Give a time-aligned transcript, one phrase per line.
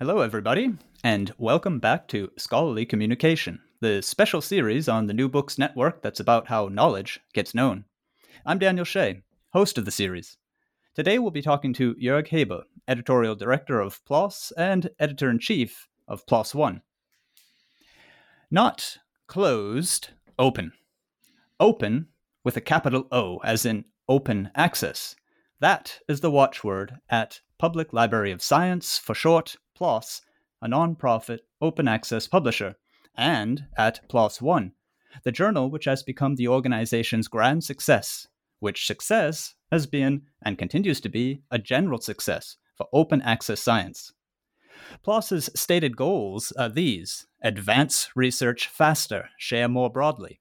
[0.00, 5.58] Hello, everybody, and welcome back to Scholarly Communication, the special series on the New Books
[5.58, 7.84] Network that's about how knowledge gets known.
[8.46, 10.36] I'm Daniel Shea, host of the series.
[10.94, 15.88] Today we'll be talking to Jörg Heber, editorial director of PLOS and editor in chief
[16.06, 16.82] of PLOS One.
[18.52, 20.74] Not closed, open.
[21.58, 22.06] Open
[22.44, 25.16] with a capital O, as in open access.
[25.58, 30.20] That is the watchword at Public Library of Science, for short, PLOS,
[30.62, 32.76] a non-profit open access publisher,
[33.16, 34.72] and at PLOS One,
[35.24, 38.28] the journal which has become the organization's grand success,
[38.60, 44.12] which success has been and continues to be a general success for open access science.
[45.04, 50.40] PLOS's stated goals are these advance research faster, share more broadly,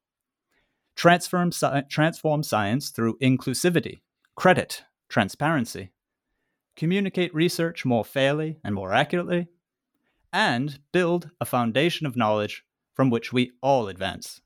[0.96, 1.52] transform,
[1.90, 4.02] transform science through inclusivity,
[4.36, 5.92] credit, transparency,
[6.78, 9.48] communicate research more fairly and more accurately,
[10.32, 14.40] and build a foundation of knowledge from which we all advance.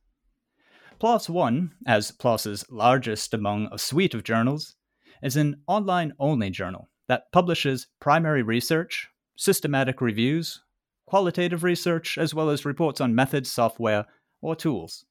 [1.00, 4.76] PLOS One, as PLOS's largest among a suite of journals,
[5.22, 10.64] is an online only journal that publishes primary research, systematic reviews,
[11.06, 14.06] qualitative research, as well as reports on methods, software,
[14.42, 15.06] or tools.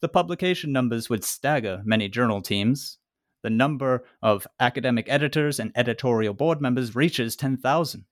[0.00, 2.98] The publication numbers would stagger many journal teams,
[3.42, 8.04] the number of academic editors and editorial board members reaches 10,000.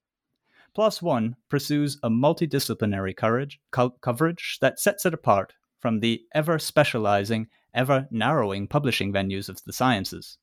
[1.01, 7.49] One pursues a multidisciplinary coverage, co- coverage that sets it apart from the ever specializing,
[7.75, 10.39] ever narrowing publishing venues of the sciences.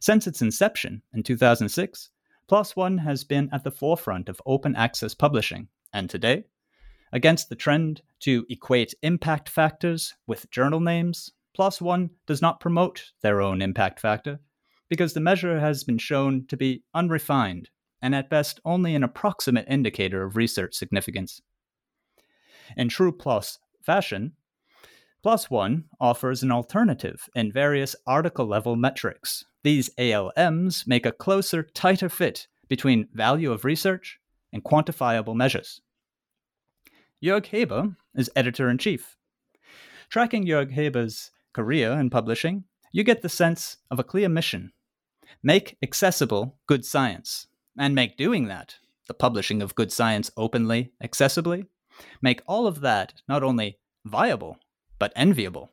[0.00, 2.10] Since its inception in 2006,
[2.74, 6.44] One has been at the forefront of open access publishing, and today,
[7.12, 13.12] against the trend to equate impact factors with journal names, PLOS One does not promote
[13.22, 14.40] their own impact factor
[14.88, 17.70] because the measure has been shown to be unrefined
[18.02, 21.40] and at best only an approximate indicator of research significance.
[22.76, 24.32] In true PLOS fashion,
[25.48, 29.44] One offers an alternative in various article level metrics.
[29.62, 34.18] These ALMs make a closer, tighter fit between value of research
[34.52, 35.80] and quantifiable measures.
[37.22, 39.16] Jörg Heber is editor in chief.
[40.10, 44.72] Tracking Jörg Heber's career in publishing, you get the sense of a clear mission
[45.42, 47.46] make accessible good science,
[47.78, 48.76] and make doing that,
[49.08, 51.66] the publishing of good science openly, accessibly,
[52.22, 54.58] make all of that not only viable,
[54.98, 55.70] but enviable.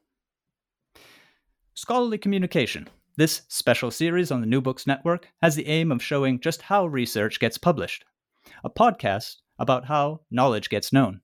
[1.73, 2.87] Scholarly Communication,
[3.17, 6.85] this special series on the New Books Network, has the aim of showing just how
[6.85, 8.03] research gets published,
[8.63, 11.21] a podcast about how knowledge gets known.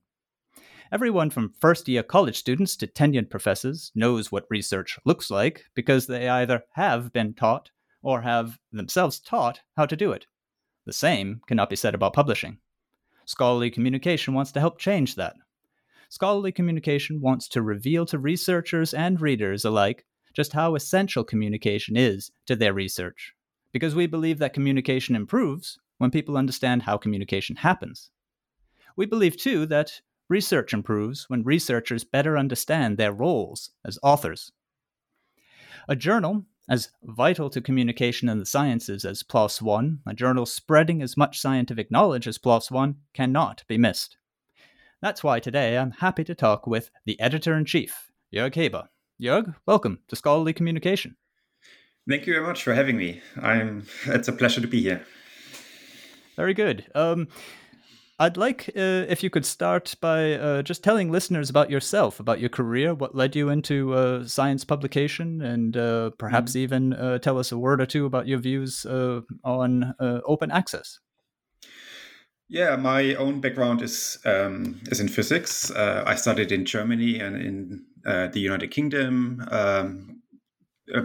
[0.90, 6.06] Everyone from first year college students to tenured professors knows what research looks like because
[6.06, 7.70] they either have been taught
[8.02, 10.26] or have themselves taught how to do it.
[10.86, 12.56] The same cannot be said about publishing.
[13.26, 15.34] Scholarly communication wants to help change that.
[16.08, 22.30] Scholarly communication wants to reveal to researchers and readers alike just how essential communication is
[22.46, 23.34] to their research,
[23.72, 28.10] because we believe that communication improves when people understand how communication happens.
[28.96, 34.52] We believe, too, that Research improves when researchers better understand their roles as authors.
[35.88, 41.00] A journal, as vital to communication in the sciences as PLOS One, a journal spreading
[41.00, 44.18] as much scientific knowledge as PLOS One, cannot be missed.
[45.00, 48.90] That's why today I'm happy to talk with the editor in chief, Jörg Heber.
[49.18, 51.16] Jörg, welcome to Scholarly Communication.
[52.06, 53.22] Thank you very much for having me.
[53.40, 53.86] I'm.
[54.06, 55.06] It's a pleasure to be here.
[56.36, 56.86] Very good.
[56.94, 57.28] Um,
[58.20, 62.40] I'd like uh, if you could start by uh, just telling listeners about yourself, about
[62.40, 66.58] your career, what led you into uh, science publication, and uh, perhaps mm-hmm.
[66.58, 70.98] even uh, tell us a word or two about your views uh, on open access.
[72.48, 75.70] Yeah, my own background is um, is in physics.
[75.70, 79.46] I studied in Germany and in the United Kingdom.
[79.50, 80.14] Um,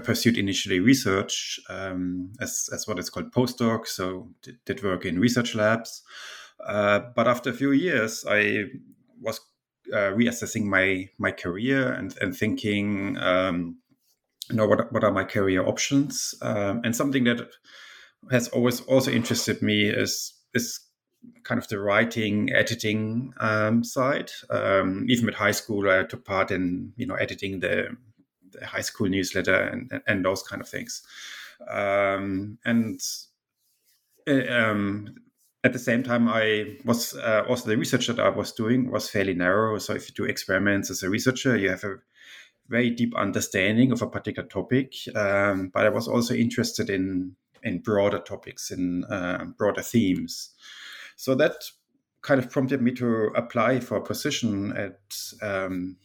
[0.04, 5.20] pursued initially research um, as, as what is called postdoc, so did, did work in
[5.20, 6.04] research labs.
[6.60, 8.66] Uh, but after a few years, I
[9.22, 9.40] was
[9.92, 13.78] uh, reassessing my my career and and thinking, um,
[14.50, 16.36] you know, what what are my career options?
[16.42, 17.50] Um, and something that
[18.32, 20.80] has always also interested me is is
[21.44, 24.32] kind of the writing, editing um, side.
[24.50, 27.96] Um, even at high school, I took part in you know editing the,
[28.52, 31.02] the high school newsletter and and those kind of things.
[31.70, 33.02] Um, and
[34.28, 35.16] uh, um,
[35.64, 39.10] at the same time, I was uh, also the research that I was doing was
[39.10, 39.78] fairly narrow.
[39.80, 41.98] So if you do experiments as a researcher, you have a
[42.68, 44.94] very deep understanding of a particular topic.
[45.16, 50.50] Um, but I was also interested in in broader topics, in uh, broader themes.
[51.16, 51.56] So that
[52.22, 55.00] kind of prompted me to apply for a position at
[55.42, 55.96] um,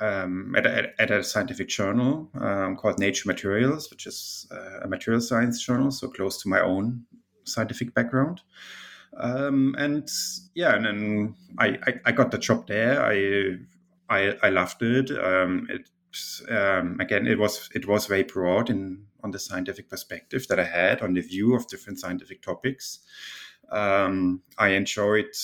[0.00, 4.88] um, at, a, at, a, scientific journal um, called Nature Materials, which is uh, a
[4.88, 7.04] material science journal, so close to my own
[7.44, 8.40] scientific background.
[9.16, 10.08] Um, and
[10.54, 13.04] yeah, and then I, I, I, got the job there.
[13.04, 13.58] I
[14.08, 15.10] I, I loved it.
[15.10, 15.88] Um, it
[16.50, 20.64] um, again, it was it was very broad in on the scientific perspective that I
[20.64, 23.00] had on the view of different scientific topics.
[23.70, 25.34] Um, I enjoyed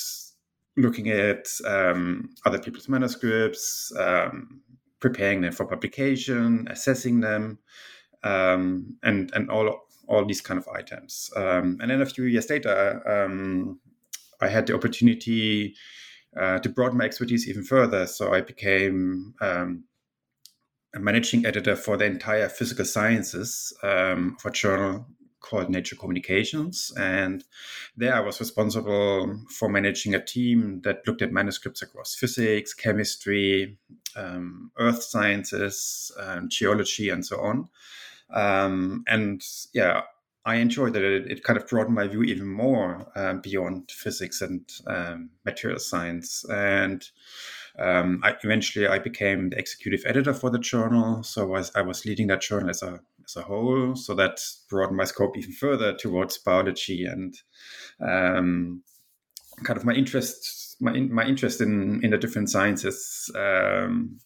[0.77, 4.61] looking at um, other people's manuscripts, um,
[5.01, 7.59] preparing them for publication, assessing them,
[8.23, 11.31] um, and and all all these kind of items.
[11.37, 13.81] Um, and then a few years later, um,
[14.41, 15.75] I had the opportunity
[16.39, 18.07] uh, to broaden my expertise even further.
[18.07, 19.85] So I became um,
[20.95, 25.07] a managing editor for the entire physical sciences um, a journal
[25.41, 26.93] called Nature Communications.
[26.99, 27.45] And
[27.97, 33.79] there I was responsible for managing a team that looked at manuscripts across physics, chemistry,
[34.17, 37.69] um, earth sciences, um, geology, and so on.
[38.33, 39.43] Um, and
[39.73, 40.03] yeah,
[40.45, 44.41] I enjoyed that it, it, kind of broadened my view even more um, beyond physics
[44.41, 46.45] and um, material science.
[46.49, 47.07] And
[47.79, 51.23] um, I, eventually, I became the executive editor for the journal.
[51.23, 53.95] So I was, I was leading that journal as a as a whole.
[53.97, 57.35] So that broadened my scope even further towards biology and
[58.01, 58.83] um,
[59.63, 64.19] kind of my interest my my interest in in the different sciences um,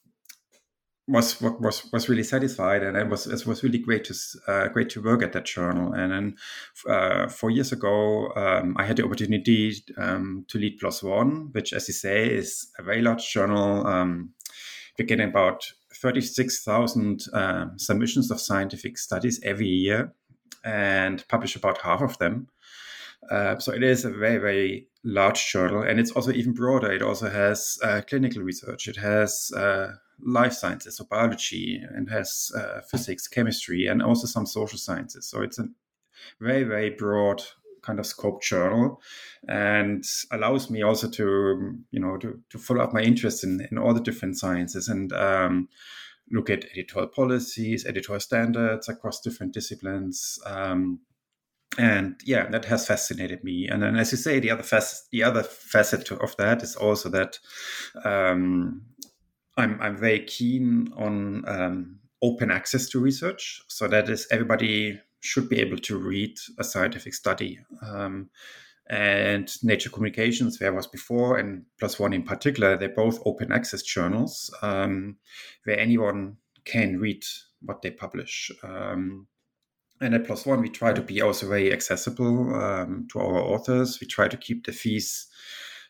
[1.07, 4.15] was was was really satisfied, and it was it was really great to
[4.49, 5.93] uh, great to work at that journal.
[5.93, 6.37] And then
[6.89, 11.89] uh, four years ago, um, I had the opportunity um, to lead ONE, which, as
[11.89, 13.87] you say, is a very large journal.
[13.87, 14.31] Um,
[14.99, 20.15] we're getting about thirty six thousand um, submissions of scientific studies every year,
[20.65, 22.49] and publish about half of them.
[23.31, 26.91] Uh, so it is a very very large journal, and it's also even broader.
[26.91, 28.89] It also has uh, clinical research.
[28.89, 29.89] It has uh,
[30.21, 35.29] life sciences or biology and has uh, physics, chemistry, and also some social sciences.
[35.29, 35.69] So it's a
[36.41, 37.43] very, very broad
[37.83, 39.01] kind of scope journal
[39.47, 43.79] and allows me also to, you know, to, to follow up my interest in, in
[43.79, 45.69] all the different sciences and um,
[46.31, 50.39] look at editorial policies, editorial standards across different disciplines.
[50.47, 51.01] Um,
[51.77, 53.69] and yeah, that has fascinated me.
[53.69, 57.09] And then, as you say, the other facet, the other facet of that is also
[57.09, 57.39] that
[58.05, 58.83] um,
[59.57, 63.63] I'm I'm very keen on um, open access to research.
[63.69, 67.59] So that is everybody should be able to read a scientific study.
[67.83, 68.31] Um,
[68.91, 71.65] and Nature Communications, where I was before, and
[71.99, 75.17] ONE in particular, they're both open access journals um,
[75.65, 76.37] where anyone
[76.67, 77.25] can read
[77.63, 78.51] what they publish.
[78.63, 79.27] Um,
[80.01, 84.01] and at ONE, we try to be also very accessible um, to our authors.
[84.01, 85.29] We try to keep the fees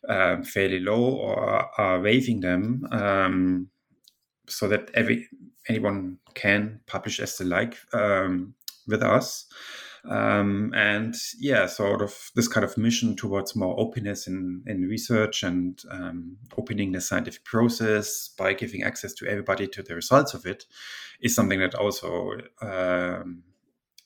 [0.08, 3.68] um, fairly low or are waiving them um,
[4.46, 5.28] so that every
[5.68, 8.54] anyone can publish as they like um,
[8.86, 9.46] with us.
[10.08, 15.42] Um, and yeah, sort of this kind of mission towards more openness in, in research
[15.42, 20.44] and um, opening the scientific process by giving access to everybody to the results of
[20.44, 20.66] it
[21.22, 23.44] is something that also um,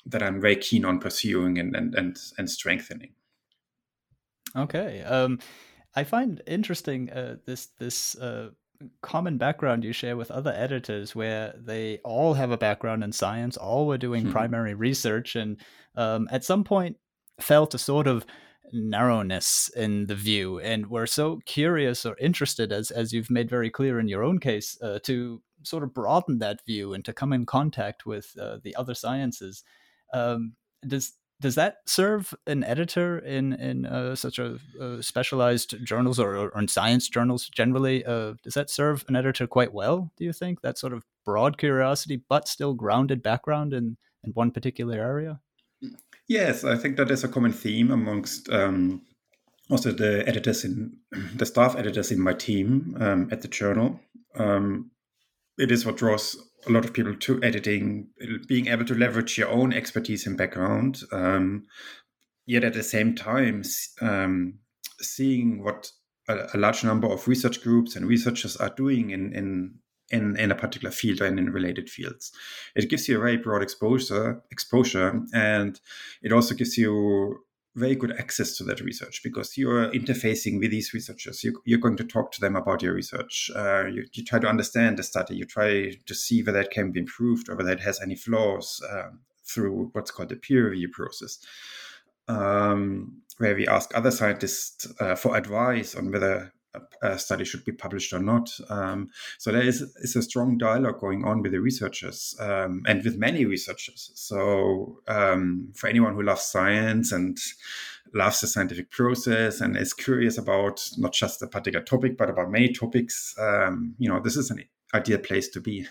[0.07, 3.11] that I'm very keen on pursuing and and and, and strengthening.
[4.57, 5.03] Okay.
[5.03, 5.41] Um,
[5.99, 8.51] I find interesting uh, this this uh,
[9.03, 13.57] common background you share with other editors, where they all have a background in science,
[13.57, 14.31] all were doing hmm.
[14.31, 15.57] primary research, and
[15.97, 16.99] um, at some point
[17.41, 18.25] felt a sort of
[18.73, 23.69] narrowness in the view, and were so curious or interested, as as you've made very
[23.69, 27.33] clear in your own case, uh, to sort of broaden that view and to come
[27.33, 29.65] in contact with uh, the other sciences.
[30.15, 30.53] Um,
[30.87, 36.37] does does that serve an editor in in uh, such a uh, specialized journals or,
[36.37, 38.05] or, in science journals generally?
[38.05, 40.11] Uh, does that serve an editor quite well?
[40.17, 44.51] Do you think that sort of broad curiosity but still grounded background in in one
[44.51, 45.41] particular area?
[46.27, 49.03] Yes, I think that is a common theme amongst um,
[49.71, 50.99] also the editors in
[51.35, 54.01] the staff editors in my team um, at the journal.
[54.37, 54.91] Um,
[55.57, 56.37] it is what draws
[56.69, 58.09] a lot of people to editing,
[58.47, 61.65] being able to leverage your own expertise and background, um,
[62.47, 63.63] yet at the same time,
[64.01, 64.59] um,
[65.01, 65.91] seeing what
[66.29, 69.75] a, a, large number of research groups and researchers are doing in, in
[70.11, 72.33] in, in a particular field and in related fields.
[72.75, 75.79] It gives you a very broad exposure exposure and
[76.23, 77.45] it also gives you
[77.79, 81.45] very good access to that research because you're interfacing with these researchers.
[81.45, 83.51] You, are going to talk to them about your research.
[83.55, 85.37] Uh, you, you, try to understand the study.
[85.37, 88.83] You try to see whether it can be improved or whether it has any flaws
[88.91, 91.39] um, through what's called the peer review process,
[92.27, 96.53] um, where we ask other scientists uh, for advice on whether
[97.03, 98.51] a study should be published or not.
[98.69, 103.05] Um, so there is, is a strong dialogue going on with the researchers um, and
[103.05, 104.11] with many researchers.
[104.15, 107.39] So um, for anyone who loves science and
[108.15, 112.51] loves the scientific process and is curious about not just a particular topic but about
[112.51, 115.87] many topics, um, you know, this is an ideal place to be.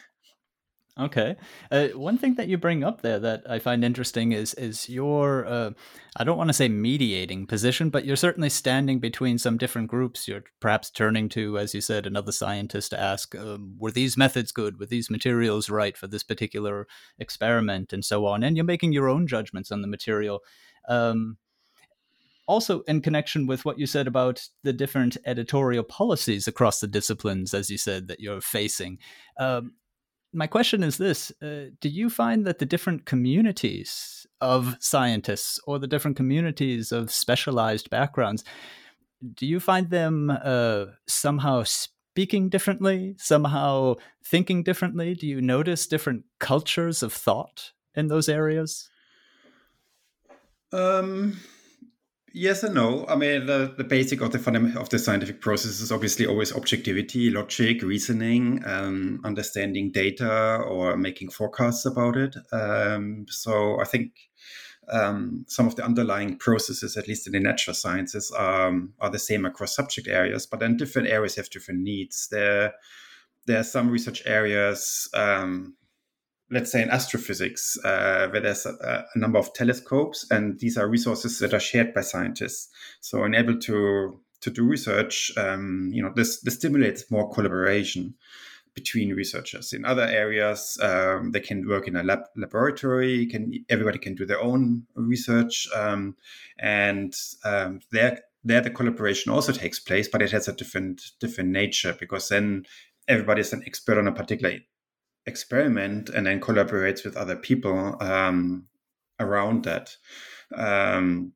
[0.99, 1.35] Okay.
[1.69, 5.45] Uh, one thing that you bring up there that I find interesting is is your
[5.45, 5.71] uh,
[6.15, 10.27] I don't want to say mediating position, but you're certainly standing between some different groups.
[10.27, 14.51] You're perhaps turning to, as you said, another scientist to ask, um, were these methods
[14.51, 14.79] good?
[14.79, 16.87] Were these materials right for this particular
[17.19, 18.41] experiment, and so on?
[18.41, 20.41] And you're making your own judgments on the material.
[20.89, 21.37] Um,
[22.47, 27.53] also in connection with what you said about the different editorial policies across the disciplines,
[27.53, 28.97] as you said, that you're facing.
[29.37, 29.73] Um,
[30.37, 35.79] my question is this uh, Do you find that the different communities of scientists or
[35.79, 38.43] the different communities of specialized backgrounds,
[39.33, 45.15] do you find them uh, somehow speaking differently, somehow thinking differently?
[45.15, 48.89] Do you notice different cultures of thought in those areas?
[50.71, 51.39] Um,
[52.39, 53.03] Yes and no.
[53.07, 56.53] I mean, the, the basic of the fundament of the scientific process is obviously always
[56.53, 62.35] objectivity, logic, reasoning, um, understanding data, or making forecasts about it.
[62.51, 64.11] Um, so I think
[64.87, 69.17] um, some of the underlying processes, at least in the natural sciences, um, are the
[69.17, 70.45] same across subject areas.
[70.45, 72.27] But then different areas have different needs.
[72.29, 72.71] There,
[73.47, 75.73] there are some research areas um,
[76.49, 80.87] let's say in astrophysics, uh, where there's a, a, number of telescopes, and these are
[80.87, 82.69] resources that are shared by scientists.
[83.01, 88.15] So, enabled to to do research, um, you know, this this stimulates more collaboration
[88.73, 89.73] between researchers.
[89.73, 93.25] In other areas, um, they can work in a lab laboratory.
[93.25, 96.15] Can everybody can do their own research, um,
[96.59, 97.13] and
[97.43, 101.95] um, there there the collaboration also takes place, but it has a different different nature
[101.99, 102.65] because then
[103.07, 104.59] everybody is an expert on a particular
[105.27, 108.65] experiment and then collaborates with other people um,
[109.19, 109.95] around that.
[110.55, 111.33] Um,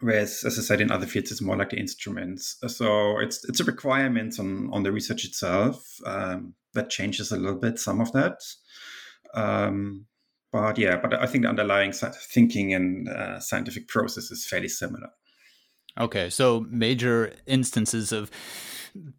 [0.00, 2.58] whereas, as I said, in other fields, it's more like the instruments.
[2.68, 7.58] So it's it's a requirement on on the research itself um, that changes a little
[7.58, 8.40] bit some of that.
[9.34, 10.06] Um,
[10.52, 15.08] but yeah, but I think the underlying thinking and uh, scientific process is fairly similar.
[15.98, 18.30] Okay, so major instances of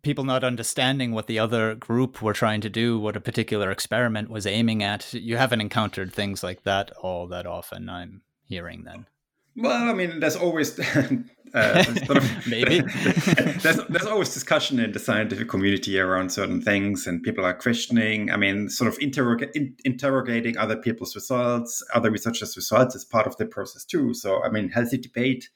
[0.01, 4.29] people not understanding what the other group were trying to do, what a particular experiment
[4.29, 5.13] was aiming at.
[5.13, 9.07] You haven't encountered things like that all that often, I'm hearing then.
[9.57, 10.77] Well, I mean, there's always
[11.55, 12.81] uh, sort of, maybe
[13.61, 18.29] there's there's always discussion in the scientific community around certain things, and people are questioning.
[18.29, 23.27] I mean, sort of interrog- in, interrogating other people's results, other researchers' results is part
[23.27, 24.13] of the process too.
[24.13, 25.49] So, I mean, healthy debate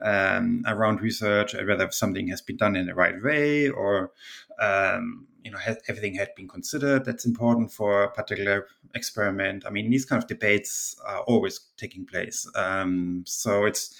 [0.00, 4.12] um, around research, whether something has been done in the right way or
[4.60, 7.04] um, you know everything had been considered.
[7.04, 9.64] That's important for a particular experiment.
[9.66, 12.46] I mean these kind of debates are always taking place.
[12.54, 13.94] Um, so it's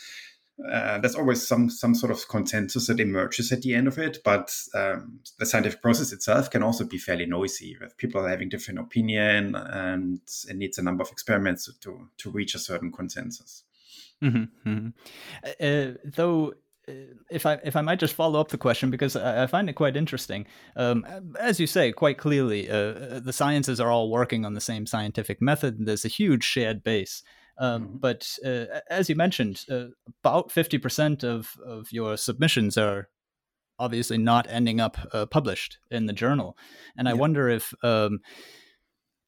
[0.68, 4.18] uh, there's always some some sort of consensus that emerges at the end of it
[4.24, 8.78] but um, the scientific process itself can also be fairly noisy with people having different
[8.78, 13.64] opinion and it needs a number of experiments to to reach a certain consensus.
[14.22, 14.88] Mm-hmm, mm-hmm.
[15.60, 16.52] Uh, though
[17.30, 19.74] if I if I might just follow up the question because I, I find it
[19.74, 20.46] quite interesting.
[20.76, 21.04] Um,
[21.38, 24.86] as you say, quite clearly, uh, uh, the sciences are all working on the same
[24.86, 25.78] scientific method.
[25.78, 27.22] And there's a huge shared base.
[27.58, 27.96] Um, mm-hmm.
[27.98, 29.86] But uh, as you mentioned, uh,
[30.22, 33.08] about fifty percent of of your submissions are
[33.78, 36.56] obviously not ending up uh, published in the journal,
[36.96, 37.74] and I wonder if.
[37.82, 38.20] Um,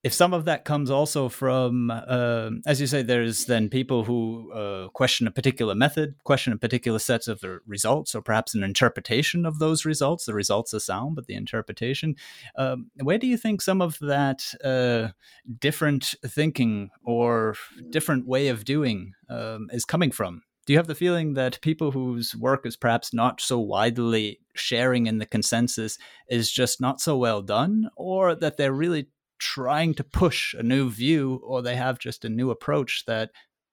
[0.02, 4.50] if some of that comes also from, uh, as you say, there's then people who
[4.52, 8.64] uh, question a particular method, question a particular set of the results, or perhaps an
[8.64, 10.24] interpretation of those results.
[10.24, 12.16] The results are sound, but the interpretation.
[12.56, 15.12] Um, where do you think some of that uh,
[15.60, 17.54] different thinking or
[17.90, 21.90] different way of doing um, is coming from do you have the feeling that people
[21.90, 27.16] whose work is perhaps not so widely sharing in the consensus is just not so
[27.16, 29.08] well done, or that they're really
[29.42, 33.30] trying to push a new view, or they have just a new approach that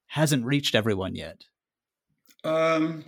[0.07, 1.43] hasn't reached everyone yet?
[2.43, 3.05] Um,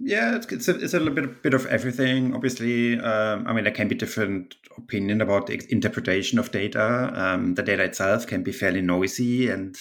[0.00, 2.34] yeah, it's it's a, it's a little bit bit of everything.
[2.34, 7.12] Obviously, um, I mean there can be different opinion about the interpretation of data.
[7.14, 9.76] Um, the data itself can be fairly noisy and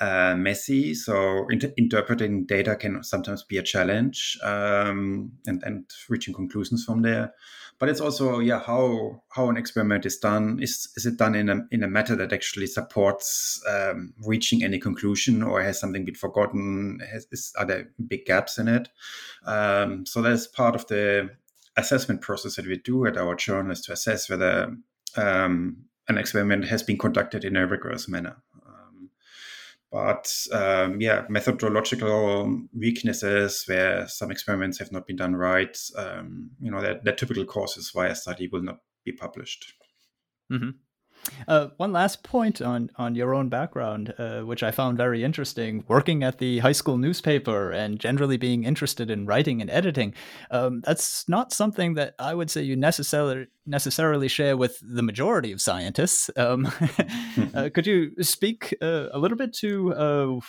[0.00, 6.34] uh, messy, so inter- interpreting data can sometimes be a challenge, um, and and reaching
[6.34, 7.32] conclusions from there
[7.80, 10.60] but it's also yeah how how an experiment is done.
[10.62, 14.78] Is is it done in a in a matter that actually supports um, reaching any
[14.78, 17.00] conclusion or has something been forgotten?
[17.10, 18.90] Has is, are there big gaps in it?
[19.46, 21.30] Um, so that's part of the
[21.76, 24.76] assessment process that we do at our journal is to assess whether
[25.16, 28.36] um, an experiment has been conducted in a rigorous manner
[29.90, 36.70] but um, yeah, methodological weaknesses where some experiments have not been done right, um, you
[36.70, 39.72] know, that, that typical causes why a study will not be published.
[40.52, 40.70] Mm-hmm.
[41.48, 45.84] Uh, one last point on on your own background, uh, which I found very interesting.
[45.88, 50.14] Working at the high school newspaper and generally being interested in writing and editing,
[50.50, 55.52] um, that's not something that I would say you necessarily necessarily share with the majority
[55.52, 56.30] of scientists.
[56.36, 56.70] Um,
[57.54, 60.40] uh, could you speak uh, a little bit to uh,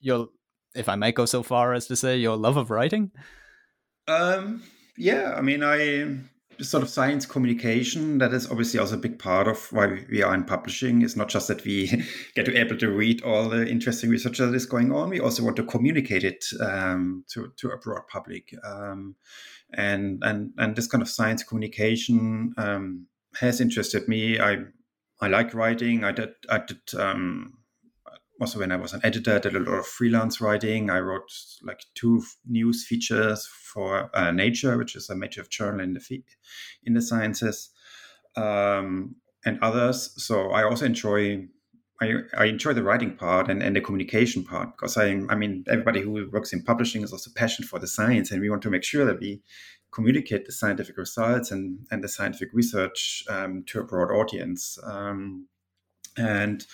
[0.00, 0.28] your,
[0.74, 3.10] if I might go so far as to say, your love of writing?
[4.08, 4.62] Um,
[4.96, 6.18] yeah, I mean, I
[6.60, 10.34] sort of science communication that is obviously also a big part of why we are
[10.34, 11.02] in publishing.
[11.02, 14.54] It's not just that we get to able to read all the interesting research that
[14.54, 18.54] is going on we also want to communicate it um, to, to a broad public.
[18.64, 19.16] Um,
[19.72, 23.06] and and and this kind of science communication um,
[23.36, 24.38] has interested me.
[24.38, 24.58] I
[25.20, 26.04] i like writing.
[26.04, 27.58] I did i did um,
[28.44, 30.90] also when I was an editor, I did a lot of freelance writing.
[30.90, 31.32] I wrote
[31.62, 36.22] like two news features for uh, Nature, which is a major journal in the
[36.82, 37.70] in the sciences,
[38.36, 40.12] um, and others.
[40.22, 41.48] So I also enjoy.
[42.02, 45.64] I, I enjoy the writing part and, and the communication part because I, I mean
[45.68, 48.70] everybody who works in publishing is also passionate for the science and we want to
[48.70, 49.42] make sure that we
[49.92, 54.76] communicate the scientific results and, and the scientific research um, to a broad audience.
[54.82, 55.46] Um,
[56.16, 56.66] and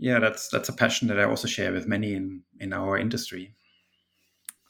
[0.00, 3.54] yeah, that's that's a passion that I also share with many in in our industry.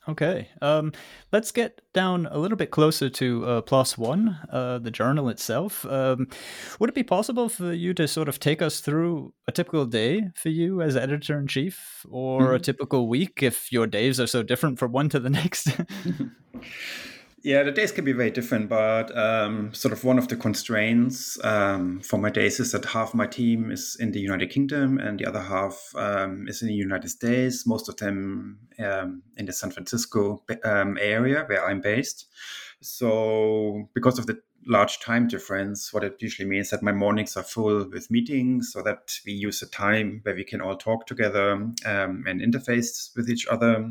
[0.08, 0.92] Okay, um,
[1.30, 5.86] let's get down a little bit closer to uh, One, uh, the journal itself.
[5.86, 6.26] Um,
[6.80, 10.30] would it be possible for you to sort of take us through a typical day
[10.34, 12.54] for you as editor in chief, or mm-hmm.
[12.54, 15.68] a typical week if your days are so different from one to the next?
[17.42, 21.42] Yeah, the days can be very different, but um, sort of one of the constraints
[21.42, 25.18] um, for my days is that half my team is in the United Kingdom and
[25.18, 29.55] the other half um, is in the United States, most of them um, in the
[29.55, 32.26] San Francisco um, area where I'm based.
[32.83, 37.38] So, because of the large time difference, what it usually means is that my mornings
[37.38, 41.07] are full with meetings so that we use a time where we can all talk
[41.07, 41.74] together um,
[42.26, 43.90] and interface with each other.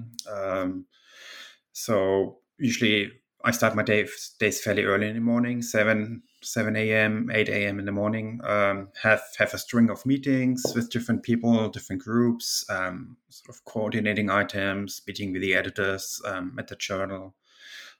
[1.74, 3.12] so, usually
[3.43, 4.06] I start my day,
[4.39, 7.80] days fairly early in the morning, seven seven a.m., eight a.m.
[7.80, 8.41] in the morning.
[8.43, 13.63] Um, have have a string of meetings with different people, different groups, um, sort of
[13.65, 17.36] coordinating items, meeting with the editors um, at the journal,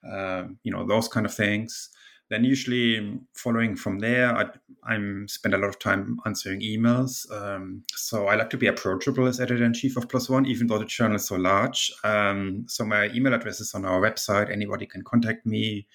[0.10, 1.90] um, you know those kind of things.
[2.30, 4.46] Then usually following from there, I
[4.84, 7.30] I'm spend a lot of time answering emails.
[7.32, 10.78] Um, so I like to be approachable as editor in chief of One, even though
[10.78, 11.92] the journal is so large.
[12.04, 14.52] Um, so my email address is on our website.
[14.52, 15.88] Anybody can contact me.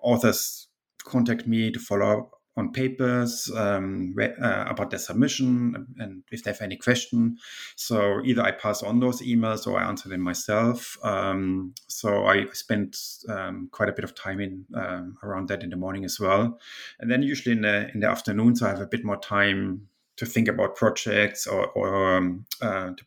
[0.00, 0.68] Authors
[1.04, 6.50] contact me to follow up on papers um, uh, about their submission and if they
[6.50, 7.36] have any question.
[7.76, 10.98] So either I pass on those emails or I answer them myself.
[11.04, 12.96] Um, so I spend
[13.28, 16.58] um, quite a bit of time in um, around that in the morning as well,
[16.98, 20.26] and then usually in the in the afternoons I have a bit more time to
[20.26, 23.04] think about projects or, or um, uh, to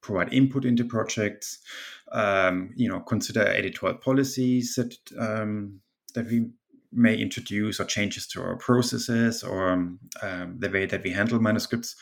[0.00, 1.58] provide input into projects.
[2.12, 4.96] Um, you know, consider editorial policies that
[6.14, 6.46] that we
[6.92, 11.40] may introduce or changes to our processes or um, um, the way that we handle
[11.40, 11.96] manuscripts.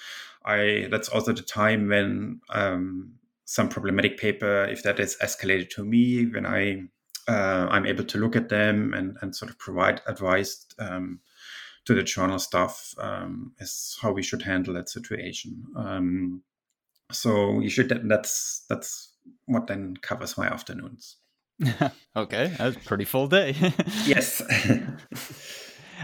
[0.45, 5.85] I that's also the time when um, some problematic paper, if that is escalated to
[5.85, 6.85] me, when I
[7.27, 11.21] uh, I'm able to look at them and, and sort of provide advice um,
[11.87, 15.65] to the journal staff um, as how we should handle that situation.
[15.77, 16.43] Um,
[17.13, 19.13] so you should that's that's
[19.47, 21.17] what then covers my afternoons.
[22.17, 23.55] okay, that's a pretty full day.
[24.07, 24.43] yes.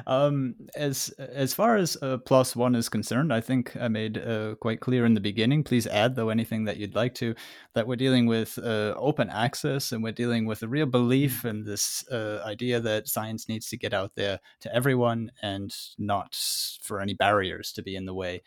[0.07, 2.19] um, as as far as uh,
[2.55, 5.65] One is concerned, I think I made uh, quite clear in the beginning.
[5.65, 7.35] Please add though anything that you'd like to.
[7.75, 11.65] That we're dealing with uh, open access, and we're dealing with a real belief in
[11.65, 16.37] this uh, idea that science needs to get out there to everyone, and not
[16.83, 18.43] for any barriers to be in the way.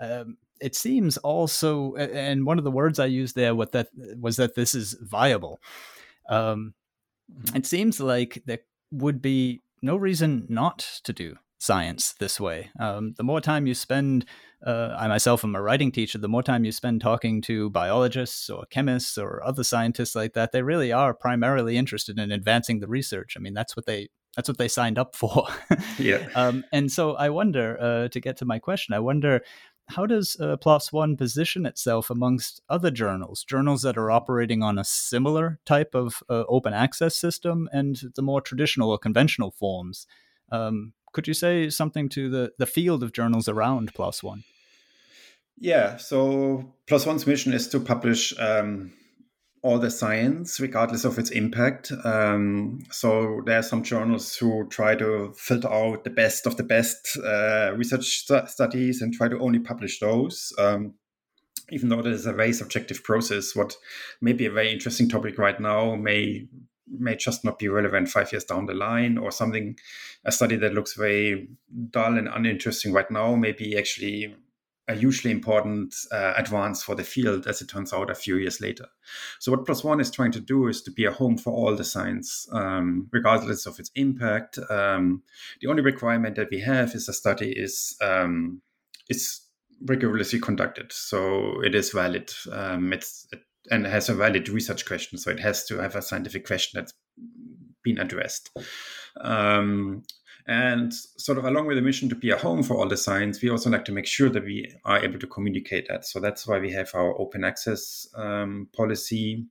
[0.00, 3.88] Um, it seems also, and one of the words I used there was that
[4.20, 5.60] was that this is viable.
[6.28, 6.74] Um,
[7.32, 7.56] mm-hmm.
[7.56, 8.60] it seems like there
[8.90, 12.70] would be no reason not to do science this way.
[12.78, 14.24] Um, the more time you spend,
[14.64, 18.48] uh, I myself am a writing teacher, the more time you spend talking to biologists
[18.48, 22.88] or chemists or other scientists like that, they really are primarily interested in advancing the
[22.88, 23.34] research.
[23.36, 25.48] I mean, that's what they that's what they signed up for.
[25.98, 26.28] yeah.
[26.34, 29.42] Um, and so I wonder, uh, to get to my question, I wonder
[29.88, 34.78] how does uh, PLOS One position itself amongst other journals, journals that are operating on
[34.78, 40.06] a similar type of uh, open access system and the more traditional or conventional forms?
[40.50, 44.44] Um, could you say something to the, the field of journals around PLOS One?
[45.58, 48.92] Yeah, so PLOS One's mission is to publish um,
[49.62, 51.92] all the science, regardless of its impact.
[52.04, 56.62] Um, so there are some journals who try to filter out the best of the
[56.62, 60.52] best uh, research st- studies and try to only publish those.
[60.58, 60.94] Um,
[61.70, 63.76] even though this is a very subjective process, what
[64.20, 66.46] may be a very interesting topic right now may
[66.90, 69.76] may just not be relevant five years down the line, or something
[70.24, 71.48] a study that looks very
[71.90, 74.34] dull and uninteresting right now may be actually
[74.88, 78.60] a hugely important uh, advance for the field, as it turns out a few years
[78.60, 78.86] later.
[79.38, 81.84] So, what One is trying to do is to be a home for all the
[81.84, 84.58] science, um, regardless of its impact.
[84.70, 85.22] Um,
[85.60, 88.62] the only requirement that we have is a study is um,
[89.08, 89.40] is
[89.84, 92.32] rigorously conducted, so it is valid.
[92.50, 96.02] Um, it's it, and has a valid research question, so it has to have a
[96.02, 96.94] scientific question that's
[97.82, 98.50] been addressed.
[99.20, 100.02] Um,
[100.48, 103.42] and sort of along with the mission to be a home for all the science,
[103.42, 106.06] we also like to make sure that we are able to communicate that.
[106.06, 109.44] So that's why we have our open access um, policy,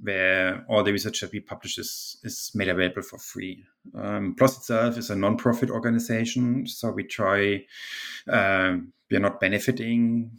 [0.00, 3.64] where all the research that we publish is, is made available for free.
[3.96, 7.64] Um, PLOS itself is a non-profit organization, so we try.
[8.30, 10.30] Um, we are not benefiting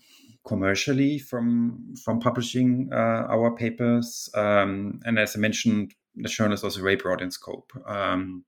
[0.46, 6.64] commercially from from publishing uh, our papers, um, and as I mentioned, the journal is
[6.64, 7.72] also very broad in scope.
[7.86, 8.46] Um,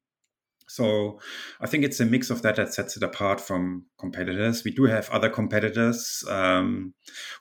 [0.70, 1.20] so
[1.60, 4.64] I think it's a mix of that that sets it apart from competitors.
[4.64, 6.94] We do have other competitors um,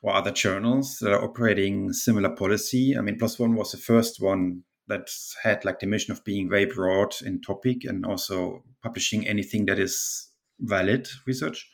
[0.02, 2.96] or other journals that are operating similar policy.
[2.96, 5.10] I mean, One was the first one that
[5.42, 9.78] had like the mission of being very broad in topic and also publishing anything that
[9.78, 11.70] is valid research.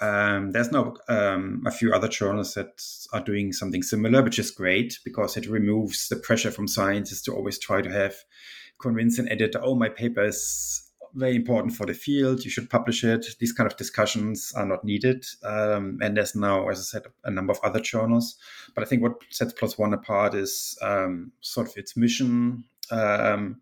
[0.00, 4.50] Um, there's now um, a few other journals that are doing something similar, which is
[4.50, 8.14] great because it removes the pressure from scientists to always try to have
[8.78, 12.44] convince an editor, oh, my paper is very important for the field.
[12.44, 13.26] You should publish it.
[13.38, 15.24] These kind of discussions are not needed.
[15.44, 18.36] Um, and there's now, as I said, a number of other journals.
[18.74, 23.60] But I think what sets One apart is um, sort of its mission um,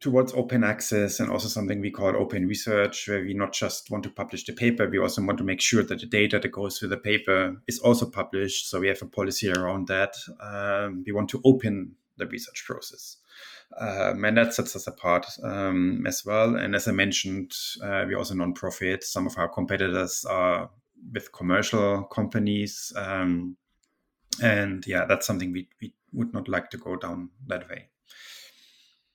[0.00, 4.04] towards open access and also something we call open research, where we not just want
[4.04, 6.80] to publish the paper, we also want to make sure that the data that goes
[6.80, 8.70] with the paper is also published.
[8.70, 10.14] So we have a policy around that.
[10.40, 13.16] Um, we want to open the research process
[13.76, 16.56] and that sets us apart um, as well.
[16.56, 17.52] And as I mentioned,
[17.82, 19.04] uh, we're also non-profit.
[19.04, 20.70] Some of our competitors are
[21.12, 23.56] with commercial companies, um,
[24.42, 27.88] and yeah, that's something we, we would not like to go down that way.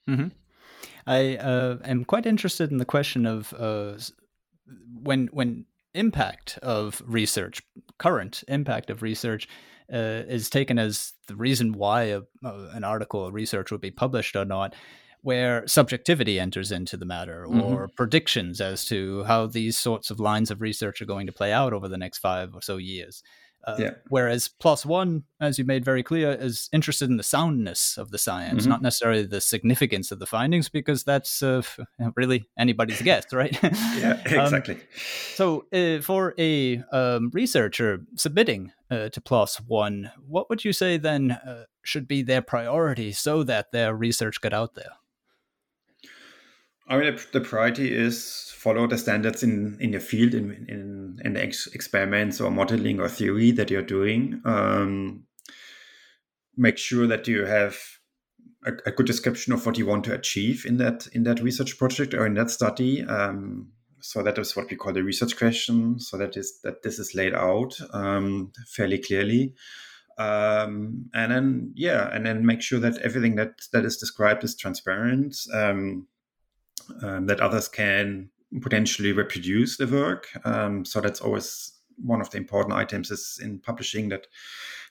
[0.08, 0.28] Mm-hmm.
[1.06, 3.96] I uh, am quite interested in the question of uh,
[5.02, 7.62] when when impact of research,
[7.98, 9.48] current impact of research
[9.92, 14.36] uh, is taken as the reason why a, an article of research would be published
[14.36, 14.76] or not,
[15.22, 17.96] where subjectivity enters into the matter or mm-hmm.
[17.96, 21.74] predictions as to how these sorts of lines of research are going to play out
[21.74, 23.24] over the next five or so years.
[23.66, 23.92] Uh, yeah.
[24.10, 24.50] Whereas
[24.86, 28.70] One, as you made very clear, is interested in the soundness of the science, mm-hmm.
[28.70, 31.62] not necessarily the significance of the findings, because that's uh,
[32.16, 33.58] really anybody's guess, right?
[33.64, 34.76] yeah, um, exactly.
[34.76, 34.82] Um,
[35.36, 39.22] so, uh, for a um, researcher submitting uh, to
[39.68, 44.42] One, what would you say then uh, should be their priority so that their research
[44.42, 44.92] get out there?
[46.88, 51.38] I mean, the priority is follow the standards in in your field in in, in
[51.38, 54.42] ex- experiments or modeling or theory that you're doing.
[54.46, 55.24] Um,
[56.58, 57.78] make sure that you have
[58.66, 61.78] a, a, good description of what you want to achieve in that in that research
[61.78, 63.04] project or in that study.
[63.04, 66.00] Um, so that is what we call the research question.
[66.00, 69.54] So that is that this is laid out um, fairly clearly.
[70.18, 74.56] Um, and then yeah, and then make sure that everything that that is described is
[74.56, 75.36] transparent.
[75.54, 76.08] Um,
[77.02, 78.30] um, that others can
[78.62, 80.28] potentially reproduce the work.
[80.46, 84.28] Um, so that's always one of the important items is in publishing that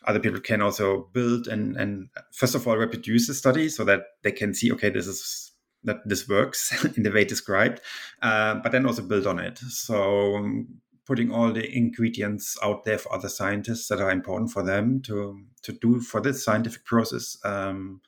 [0.06, 4.02] other people can also build and and first of all reproduce the study so that
[4.22, 5.52] they can see okay this is
[5.84, 7.80] that this works in the way described
[8.22, 10.68] uh, but then also build on it so um,
[11.06, 15.40] putting all the ingredients out there for other scientists that are important for them to
[15.62, 18.00] to do for this scientific process um,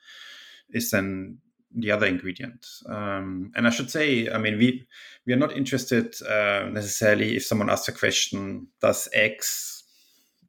[0.70, 1.38] is then
[1.74, 2.66] the other ingredient.
[2.86, 4.86] Um, and I should say, I mean, we
[5.26, 9.82] we are not interested uh, necessarily if someone asks a question, does X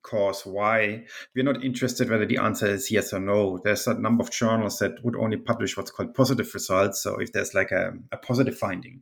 [0.03, 1.03] cause Y?
[1.35, 3.59] We're not interested whether the answer is yes or no.
[3.63, 7.01] There's a number of journals that would only publish what's called positive results.
[7.01, 9.01] So if there's like a, a positive finding,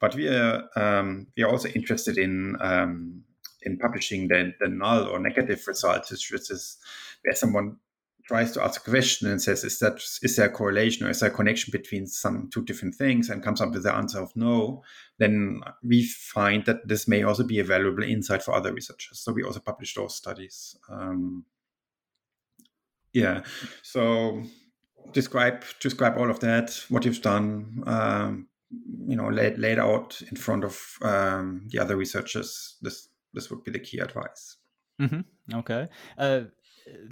[0.00, 3.24] but we are um, we are also interested in um,
[3.62, 6.76] in publishing the, the null or negative results, which is
[7.22, 7.76] where someone
[8.32, 11.20] tries to ask a question and says, is that is there a correlation or is
[11.20, 14.34] there a connection between some two different things and comes up with the answer of
[14.34, 14.82] no,
[15.18, 19.20] then we find that this may also be a valuable insight for other researchers.
[19.20, 20.74] So we also publish those studies.
[20.88, 21.44] Um,
[23.12, 23.42] yeah.
[23.82, 24.42] So
[25.12, 28.48] describe describe all of that, what you've done, um,
[29.06, 32.78] you know, laid, laid out in front of um, the other researchers.
[32.80, 34.56] This this would be the key advice.
[34.98, 35.58] Mm-hmm.
[35.58, 35.88] Okay.
[36.16, 36.44] Uh,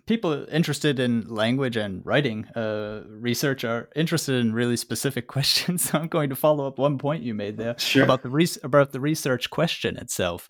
[0.06, 5.90] people interested in language and writing uh, research are interested in really specific questions.
[5.90, 8.04] So I'm going to follow up one point you made there sure.
[8.04, 10.48] about the re- about the research question itself.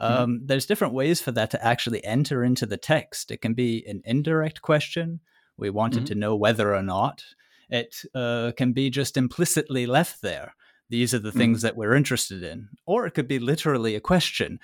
[0.00, 0.12] Mm-hmm.
[0.12, 0.46] Um, mm-hmm.
[0.46, 3.30] There's different ways for that to actually enter into the text.
[3.30, 5.20] It can be an indirect question.
[5.56, 6.14] We wanted mm-hmm.
[6.14, 7.24] to know whether or not.
[7.70, 10.54] It uh, can be just implicitly left there
[10.90, 11.62] these are the things mm.
[11.62, 14.58] that we're interested in or it could be literally a question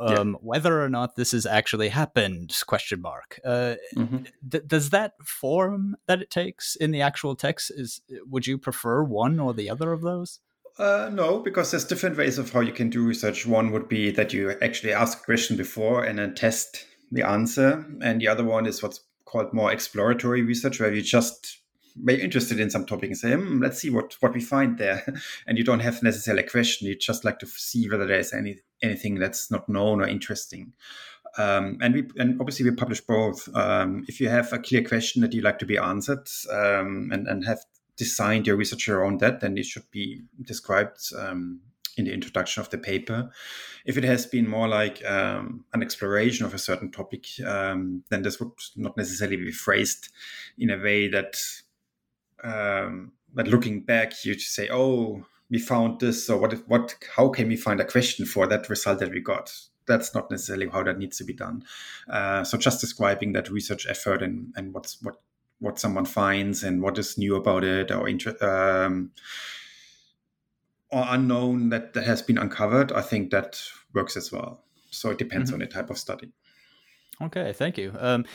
[0.00, 0.38] um, yeah.
[0.40, 4.24] whether or not this has actually happened question mark uh, mm-hmm.
[4.66, 9.38] does that form that it takes in the actual text is would you prefer one
[9.38, 10.40] or the other of those
[10.78, 13.46] uh, no, because there's different ways of how you can do research.
[13.46, 17.86] One would be that you actually ask a question before and then test the answer,
[18.02, 21.60] and the other one is what's called more exploratory research, where you just
[22.02, 25.04] very interested in some topic and say, hmm, let's see what, what we find there.
[25.46, 26.86] and you don't have necessarily a question.
[26.86, 30.74] You just like to see whether there's any anything that's not known or interesting.
[31.38, 33.48] Um, and we and obviously we publish both.
[33.54, 37.26] Um, if you have a clear question that you like to be answered um, and
[37.26, 37.60] and have
[37.96, 41.60] designed your research around that, then it should be described um,
[41.96, 43.30] in the introduction of the paper.
[43.84, 48.22] If it has been more like um, an exploration of a certain topic, um, then
[48.22, 50.08] this would not necessarily be phrased
[50.58, 51.36] in a way that
[52.42, 56.52] um, but looking back, you say, "Oh, we found this." So what?
[56.52, 56.96] If, what?
[57.14, 59.52] How can we find a question for that result that we got?
[59.86, 61.64] That's not necessarily how that needs to be done.
[62.08, 65.20] Uh, so just describing that research effort and and what's what
[65.58, 69.10] what someone finds and what is new about it or inter- um,
[70.90, 72.92] or unknown that, that has been uncovered.
[72.92, 73.60] I think that
[73.94, 74.64] works as well.
[74.90, 75.54] So it depends mm-hmm.
[75.54, 76.32] on the type of study.
[77.22, 77.94] Okay, thank you.
[77.98, 78.26] Um,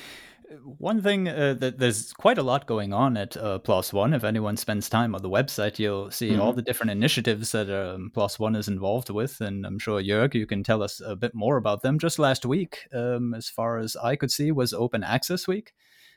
[0.78, 3.60] one thing uh, that there's quite a lot going on at uh,
[3.92, 4.14] One.
[4.14, 6.42] If anyone spends time on the website, you'll see mm-hmm.
[6.42, 10.46] all the different initiatives that um, One is involved with, and I'm sure Jörg, you
[10.46, 12.00] can tell us a bit more about them.
[12.00, 15.74] Just last week, um, as far as I could see, was Open Access Week.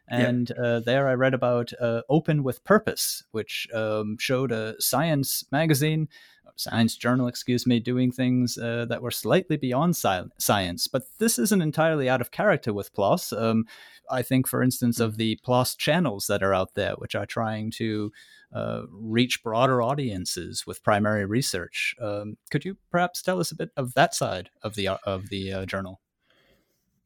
[0.06, 0.62] And yeah.
[0.62, 6.08] uh, there I read about uh, Open with Purpose, which um, showed a science magazine
[6.56, 10.86] science journal, excuse me, doing things uh, that were slightly beyond sci- science.
[10.88, 13.32] But this isn't entirely out of character with PLOS.
[13.32, 13.64] Um,
[14.10, 17.70] I think, for instance, of the PLOS channels that are out there, which are trying
[17.72, 18.12] to
[18.54, 21.94] uh, reach broader audiences with primary research.
[22.00, 25.28] Um, could you perhaps tell us a bit of that side of the uh, of
[25.30, 26.00] the uh, journal?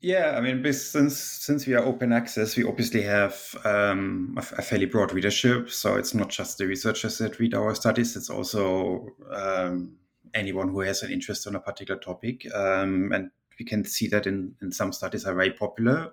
[0.01, 4.63] Yeah, I mean, since since we are open access, we obviously have um, a, a,
[4.63, 5.71] fairly broad readership.
[5.71, 9.97] So it's not just the researchers that read our studies; it's also um,
[10.35, 12.47] anyone who has an interest on a particular topic.
[12.55, 16.13] Um, and we can see that in, in some studies are very popular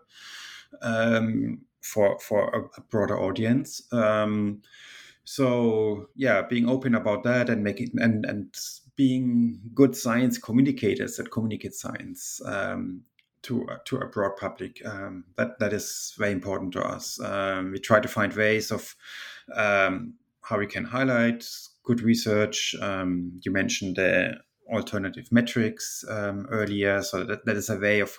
[0.81, 3.83] um, for for a, broader audience.
[3.93, 4.63] Um,
[5.25, 8.55] so yeah, being open about that and making and and
[8.95, 13.03] being good science communicators that communicate science um,
[13.45, 14.85] to to a broad public.
[14.85, 17.19] Um, that that is very important to us.
[17.19, 18.95] Um, we try to find ways of
[19.53, 21.45] um, how we can highlight
[21.83, 22.75] good research.
[22.81, 24.37] Um, you mentioned the
[24.71, 28.17] alternative metrics um, earlier, so that, that is a way of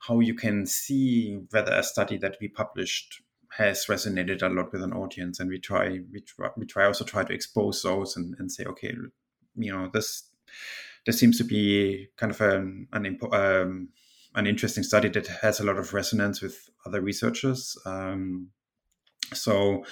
[0.00, 3.20] how you can see whether a study that we published
[3.56, 7.04] has resonated a lot with an audience and we try we try, we try also
[7.04, 8.94] try to expose those and, and say okay
[9.56, 10.30] you know this
[11.06, 13.88] this seems to be kind of an an, um,
[14.34, 17.76] an interesting study that has a lot of resonance with other researchers.
[17.84, 18.50] Um,
[19.32, 19.84] so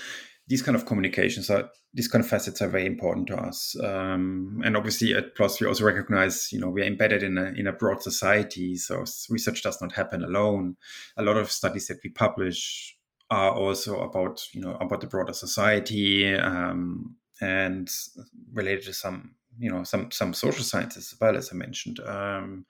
[0.48, 3.74] these kind of communications are these kind of facets are very important to us.
[3.82, 7.66] Um, and obviously at PLOS we also recognize, you know, we're embedded in a in
[7.66, 10.76] a broad society, so research does not happen alone.
[11.16, 12.96] A lot of studies that we publish
[13.30, 17.88] are also about, you know, about the broader society um, and
[18.52, 22.00] related to some you know some some social sciences as well as I mentioned.
[22.00, 22.66] Um,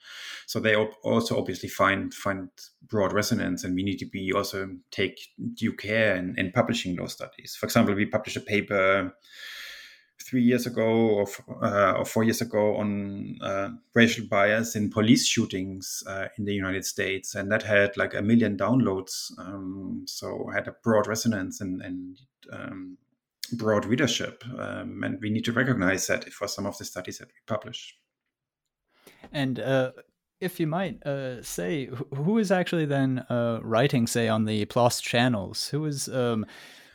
[0.47, 2.49] so they also obviously find find
[2.83, 5.19] broad resonance, and we need to be also take
[5.55, 7.57] due care in, in publishing those studies.
[7.59, 9.15] For example, we published a paper
[10.23, 11.27] three years ago or,
[11.63, 16.55] uh, or four years ago on uh, racial bias in police shootings uh, in the
[16.55, 19.31] United States, and that had like a million downloads.
[19.39, 22.19] Um, so had a broad resonance and and
[22.53, 22.99] um,
[23.47, 27.29] broad readership, um, and we need to recognize that for some of the studies that
[27.29, 27.97] we publish.
[29.33, 29.93] And uh,
[30.41, 35.01] if you might uh, say, who is actually then uh, writing, say, on the PLOS
[35.01, 35.69] channels?
[35.69, 36.47] Who is um,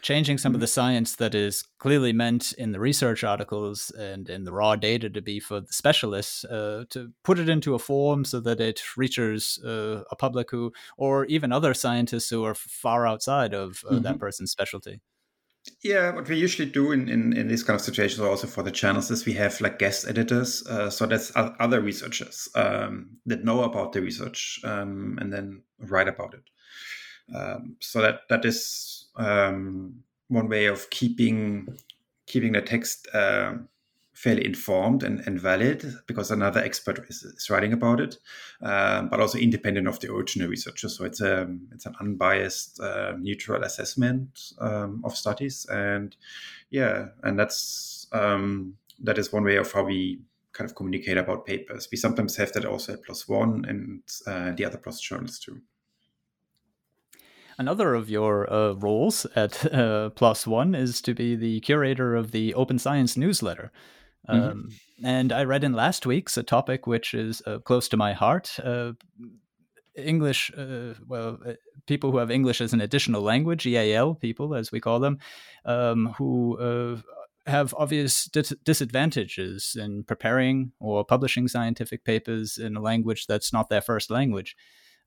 [0.01, 4.43] changing some of the science that is clearly meant in the research articles and in
[4.43, 8.25] the raw data to be for the specialists uh, to put it into a form
[8.25, 13.07] so that it reaches uh, a public who, or even other scientists who are far
[13.07, 14.03] outside of uh, mm-hmm.
[14.03, 15.01] that person's specialty?
[15.83, 18.71] Yeah, what we usually do in, in, in these kind of situations, also for the
[18.71, 20.65] channels, is we have like guest editors.
[20.65, 26.07] Uh, so that's other researchers um, that know about the research um, and then write
[26.07, 27.35] about it.
[27.35, 31.67] Um, so that that is um, one way of keeping
[32.25, 33.53] keeping the text uh,
[34.21, 38.17] fairly informed and, and valid because another expert is, is writing about it,
[38.61, 40.89] um, but also independent of the original researcher.
[40.89, 46.15] So it's a it's an unbiased, uh, neutral assessment um, of studies, and
[46.69, 50.21] yeah, and that's um, that is one way of how we
[50.53, 51.87] kind of communicate about papers.
[51.91, 55.61] We sometimes have that also at One and uh, the other PLOS journals too.
[57.57, 60.11] Another of your uh, roles at uh,
[60.45, 63.71] One is to be the curator of the Open Science newsletter.
[64.29, 64.49] Mm-hmm.
[64.49, 64.69] Um,
[65.03, 68.57] and I read in last week's a topic which is uh, close to my heart.
[68.63, 68.93] Uh,
[69.95, 71.53] English, uh, well, uh,
[71.85, 75.17] people who have English as an additional language, EAL people, as we call them,
[75.65, 77.01] um, who uh,
[77.49, 83.69] have obvious dis- disadvantages in preparing or publishing scientific papers in a language that's not
[83.69, 84.55] their first language.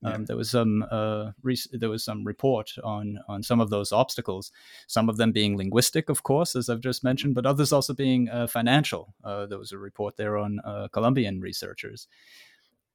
[0.03, 3.91] Um, there was some uh, re- there was some report on on some of those
[3.91, 4.51] obstacles.
[4.87, 8.29] Some of them being linguistic, of course, as I've just mentioned, but others also being
[8.29, 9.13] uh, financial.
[9.23, 12.07] Uh, there was a report there on uh, Colombian researchers.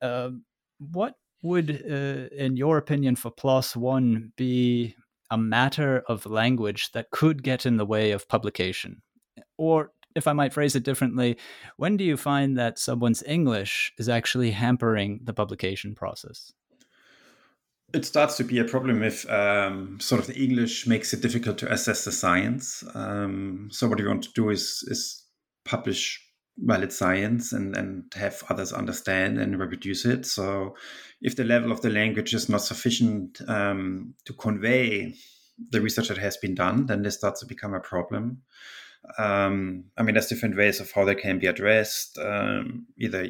[0.03, 0.45] Um,
[0.79, 4.95] what would, uh, in your opinion, for PLOS One be
[5.31, 9.03] a matter of language that could get in the way of publication,
[9.57, 11.39] or if I might phrase it differently,
[11.77, 16.53] when do you find that someone's English is actually hampering the publication process?
[17.93, 21.59] It starts to be a problem if um, sort of the English makes it difficult
[21.59, 22.85] to assess the science.
[22.95, 25.25] Um, so what we want to do is is
[25.65, 26.25] publish
[26.59, 30.27] valid science and and have others understand and reproduce it.
[30.27, 30.77] So
[31.21, 35.15] if the level of the language is not sufficient um, to convey
[35.71, 38.43] the research that has been done, then this starts to become a problem.
[39.19, 42.19] Um, I mean, there's different ways of how they can be addressed.
[42.19, 43.27] Um, either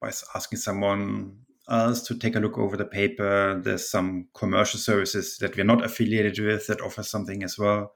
[0.00, 3.60] by asking someone us to take a look over the paper.
[3.62, 7.94] There's some commercial services that we're not affiliated with that offer something as well.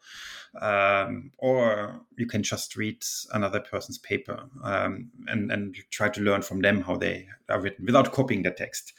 [0.61, 6.43] Um, or you can just read another person's paper um, and, and try to learn
[6.43, 8.93] from them how they are written without copying the text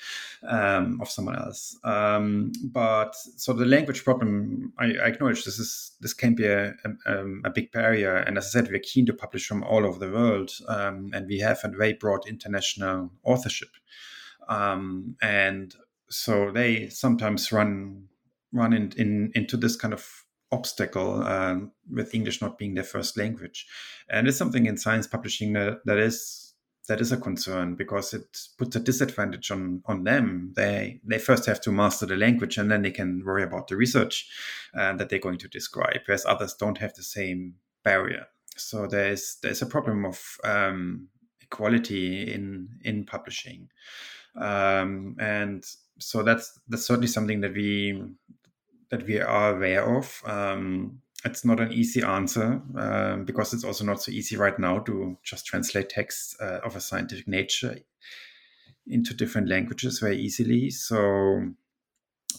[0.48, 1.78] um, of someone else.
[1.84, 6.74] Um, but so the language problem, I, I, acknowledge this is this can be a,
[6.86, 8.16] a, um, a, big barrier.
[8.16, 11.28] And as I said, we're keen to publish from all over the world, um, and
[11.28, 13.70] we have a very broad international authorship
[14.50, 15.76] um, and
[16.10, 18.08] so they sometimes run
[18.52, 21.56] run in, in, into this kind of obstacle uh,
[21.92, 23.68] with English not being their first language,
[24.10, 26.54] and it's something in science publishing that, that is
[26.88, 30.54] that is a concern because it puts a disadvantage on on them.
[30.56, 33.78] They they first have to master the language and then they can worry about the
[33.78, 34.30] research
[34.78, 38.28] uh, that they're going to describe, whereas others don't have the same barrier.
[38.58, 41.08] So there's there's a problem of um,
[41.42, 43.70] equality in in publishing
[44.36, 45.66] um, and
[46.00, 48.02] so that's that's certainly something that we
[48.90, 50.22] that we are aware of.
[50.26, 54.80] Um, it's not an easy answer um, because it's also not so easy right now
[54.80, 57.78] to just translate texts uh, of a scientific nature
[58.88, 60.70] into different languages very easily.
[60.70, 61.54] So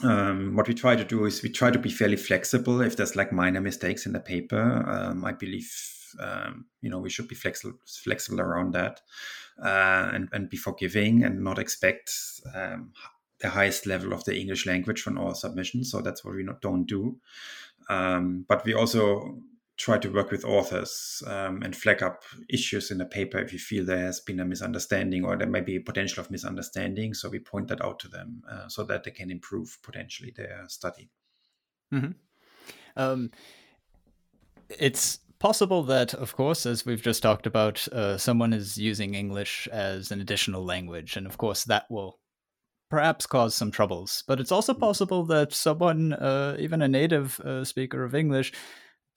[0.03, 3.17] um, what we try to do is we try to be fairly flexible if there's
[3.17, 4.85] like minor mistakes in the paper.
[4.87, 5.71] Um, I believe
[6.21, 9.01] um, you know we should be flexible flexible around that
[9.63, 12.11] uh, and and be forgiving and not expect
[12.55, 12.93] um,
[13.41, 15.91] the highest level of the English language from our submissions.
[15.91, 17.17] So that's what we not, don't do.
[17.89, 19.39] Um, but we also
[19.77, 23.59] try to work with authors um, and flag up issues in the paper if you
[23.59, 27.13] feel there has been a misunderstanding or there may be a potential of misunderstanding.
[27.13, 30.65] So we point that out to them uh, so that they can improve potentially their
[30.69, 31.11] study.
[31.93, 32.13] Mm-hmm.
[32.97, 33.31] Um,
[34.71, 39.69] it's possible that, of course, as we've just talked about, uh, someone is using English
[39.71, 42.19] as an additional language, and of course that will
[42.89, 44.25] perhaps cause some troubles.
[44.27, 44.81] But it's also mm.
[44.81, 48.55] possible that someone, uh, even a native uh, speaker of English,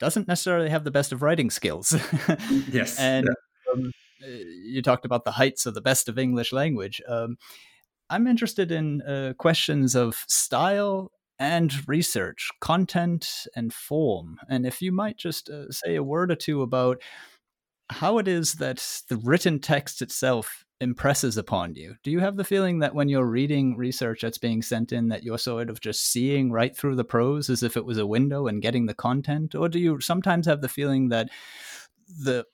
[0.00, 1.94] doesn't necessarily have the best of writing skills.
[2.70, 2.98] yes.
[2.98, 3.72] And yeah.
[3.72, 3.90] um,
[4.22, 7.00] uh, you talked about the heights of the best of English language.
[7.08, 7.38] Um,
[8.10, 14.38] I'm interested in uh, questions of style and research, content and form.
[14.48, 17.00] And if you might just uh, say a word or two about
[17.90, 21.96] how it is that the written text itself impresses upon you.
[22.04, 25.24] Do you have the feeling that when you're reading research that's being sent in that
[25.24, 28.46] you're sort of just seeing right through the prose as if it was a window
[28.46, 31.30] and getting the content or do you sometimes have the feeling that
[32.06, 32.44] the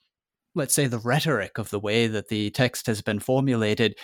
[0.54, 3.94] let's say the rhetoric of the way that the text has been formulated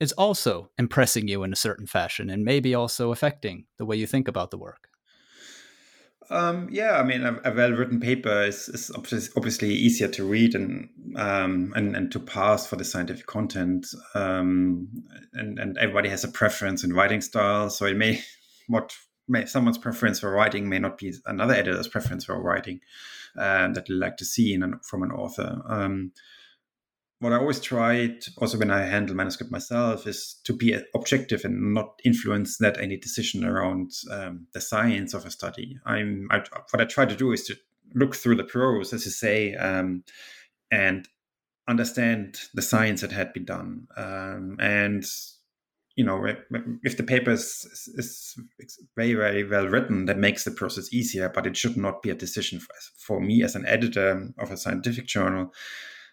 [0.00, 4.06] is also impressing you in a certain fashion and maybe also affecting the way you
[4.06, 4.88] think about the work?
[6.30, 10.88] Um, yeah, I mean, a, a well-written paper is, is, obviously easier to read and,
[11.16, 13.88] um, and and to pass for the scientific content.
[14.14, 14.88] Um,
[15.32, 18.22] and and everybody has a preference in writing style, so it may
[18.68, 18.94] what
[19.26, 22.80] may someone's preference for writing may not be another editor's preference for writing
[23.36, 25.60] um, that they like to see in an, from an author.
[27.20, 31.74] What I always try, also when I handle manuscript myself, is to be objective and
[31.74, 35.78] not influence that any decision around um, the science of a study.
[35.84, 37.56] I'm I, what I try to do is to
[37.94, 40.02] look through the prose, as you say, um,
[40.70, 41.06] and
[41.68, 43.86] understand the science that had been done.
[43.98, 45.04] Um, and
[45.96, 46.24] you know,
[46.82, 48.40] if the paper is, is,
[48.96, 51.28] very very well written, that makes the process easier.
[51.28, 54.56] But it should not be a decision for, for me as an editor of a
[54.56, 55.52] scientific journal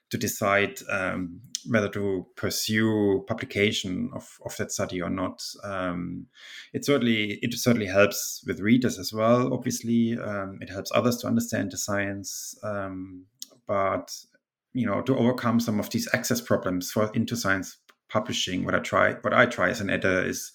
[0.09, 5.43] to decide um, whether to pursue publication of, of that study or not.
[5.63, 6.27] Um,
[6.73, 9.53] it certainly it certainly helps with readers as well.
[9.53, 12.55] Obviously, um, it helps others to understand the science.
[12.63, 13.25] Um,
[13.67, 14.15] but
[14.73, 17.77] you know, to overcome some of these access problems for into science
[18.09, 20.51] publishing, what I try what I try as an editor is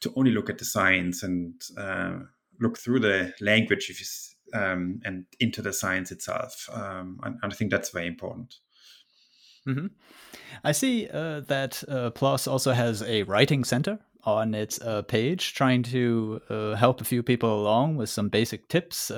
[0.00, 2.18] to only look at the science and uh,
[2.60, 6.68] look through the language if you, um, and into the science itself.
[6.72, 8.56] Um, and, and I think that's very important.
[9.66, 9.86] Mm-hmm.
[10.64, 15.54] I see uh, that uh, PLOS also has a writing center on its uh, page,
[15.54, 19.10] trying to uh, help a few people along with some basic tips.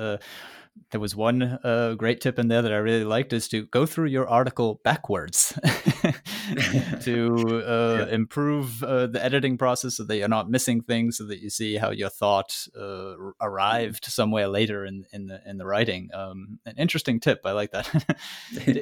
[0.91, 3.85] There was one uh, great tip in there that I really liked is to go
[3.85, 5.57] through your article backwards
[7.01, 8.13] to uh, yeah.
[8.13, 11.77] improve uh, the editing process so that you're not missing things, so that you see
[11.77, 16.09] how your thought uh, arrived somewhere later in, in the in the writing.
[16.13, 17.41] Um, an interesting tip.
[17.45, 17.89] I like that.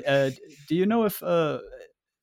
[0.08, 0.32] Uh,
[0.68, 1.60] do you know if uh,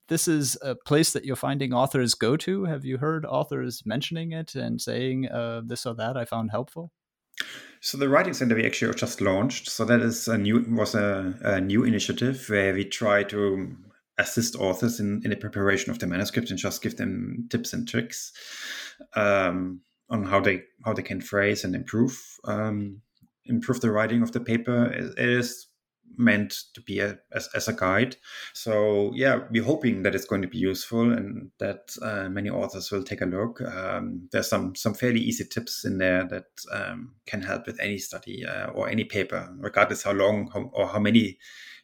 [0.08, 2.64] this is a place that you're finding authors go to?
[2.64, 5.28] Have you heard authors mentioning it and saying
[5.64, 6.92] this or that I found helpful?
[7.80, 9.68] So the Writing Center we actually just launched.
[9.68, 13.76] So that is a new was a, a new initiative where we try to
[14.18, 17.88] assist authors in, in the preparation of the manuscript and just give them tips and
[17.88, 18.32] tricks
[19.14, 23.00] um, on how they how they can phrase and improve um,
[23.44, 24.86] improve the writing of the paper.
[24.86, 25.67] It is
[26.16, 28.16] meant to be a, as, as a guide.
[28.52, 32.90] So yeah, we're hoping that it's going to be useful and that uh, many authors
[32.90, 33.60] will take a look.
[33.60, 37.98] Um, there's some some fairly easy tips in there that um, can help with any
[37.98, 41.38] study uh, or any paper, regardless how long how, or how many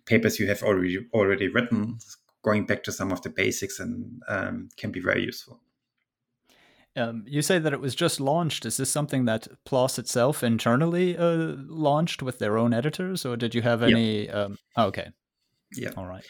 [0.07, 1.99] papers you have already already written.
[2.43, 5.61] Going back to some of the basics and um, can be very useful.
[6.97, 8.65] Um, you say that it was just launched.
[8.65, 13.55] Is this something that PLOS itself internally uh, launched with their own editors, or did
[13.55, 14.27] you have any?
[14.27, 14.33] Yeah.
[14.33, 15.09] Um, oh, okay.
[15.77, 15.91] Yeah.
[15.97, 16.25] All right.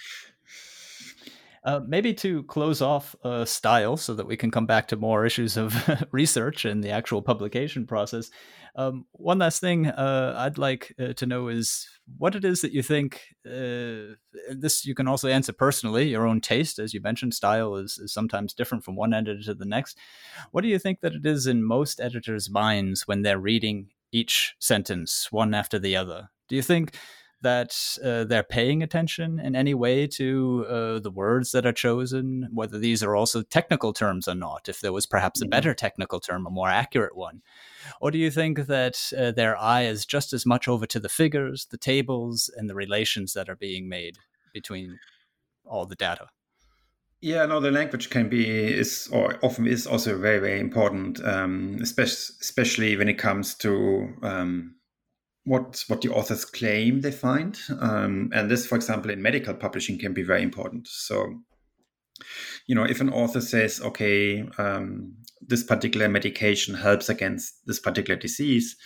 [1.65, 5.25] Uh, maybe to close off uh, style so that we can come back to more
[5.25, 5.75] issues of
[6.13, 8.31] research and the actual publication process.
[8.77, 12.73] Um, one last thing uh, I'd like uh, to know is what it is that
[12.73, 13.21] you think.
[13.47, 14.17] Uh,
[14.51, 17.35] this you can also answer personally, your own taste, as you mentioned.
[17.35, 19.97] Style is, is sometimes different from one editor to the next.
[20.51, 24.55] What do you think that it is in most editors' minds when they're reading each
[24.59, 26.31] sentence one after the other?
[26.49, 26.97] Do you think
[27.45, 32.49] that uh, they're paying attention in any way to uh, the words that are chosen,
[32.53, 35.51] whether these are also technical terms or not, if there was perhaps a mm-hmm.
[35.51, 37.43] better technical term, a more accurate one?
[38.01, 41.09] Or do you think that uh, their eye is just as much over to the
[41.09, 44.17] figures, the tables, and the relations that are being made
[44.53, 44.99] between
[45.65, 46.29] all the data?
[47.21, 51.79] Yeah, no, the language can be is or often is also very very important, um,
[51.81, 54.75] especially especially when it comes to um,
[55.45, 59.99] what what the authors claim they find, um, and this, for example, in medical publishing,
[59.99, 60.89] can be very important.
[60.89, 61.41] So,
[62.67, 68.19] you know, if an author says, "Okay, um, this particular medication helps against this particular
[68.19, 68.77] disease,"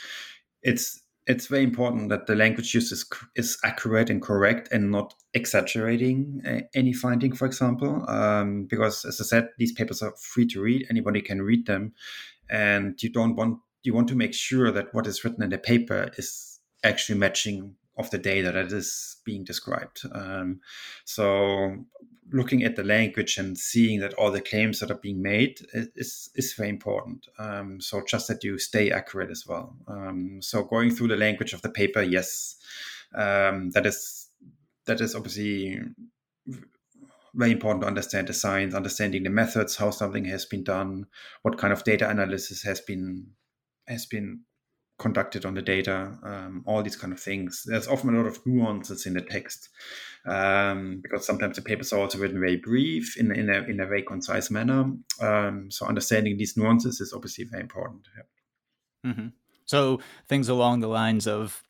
[0.62, 3.04] it's it's very important that the language used is,
[3.36, 8.08] is accurate and correct and not exaggerating uh, any finding, for example.
[8.08, 11.92] Um, because, as I said, these papers are free to read; anybody can read them,
[12.50, 15.58] and you don't want you want to make sure that what is written in the
[15.58, 16.47] paper is
[16.84, 20.02] actually matching of the data that is being described.
[20.12, 20.60] Um,
[21.04, 21.84] so
[22.30, 26.30] looking at the language and seeing that all the claims that are being made is
[26.34, 27.26] is very important.
[27.38, 29.76] Um, so just that you stay accurate as well.
[29.88, 32.56] Um, so going through the language of the paper, yes,
[33.14, 34.28] um, that is
[34.86, 35.80] that is obviously
[37.34, 41.06] very important to understand the science, understanding the methods, how something has been done,
[41.42, 43.28] what kind of data analysis has been
[43.86, 44.40] has been
[44.98, 47.62] conducted on the data, um, all these kind of things.
[47.64, 49.68] There's often a lot of nuances in the text
[50.26, 53.86] um, because sometimes the papers are also written very brief in, in, a, in a
[53.86, 54.92] very concise manner.
[55.20, 58.08] Um, so understanding these nuances is obviously very important.
[58.16, 59.12] Yeah.
[59.12, 59.28] Mm-hmm.
[59.64, 61.62] So things along the lines of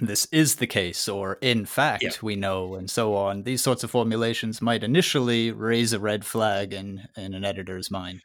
[0.00, 2.10] this is the case, or in fact, yeah.
[2.22, 3.42] we know, and so on.
[3.42, 8.22] These sorts of formulations might initially raise a red flag in, in an editor's mind.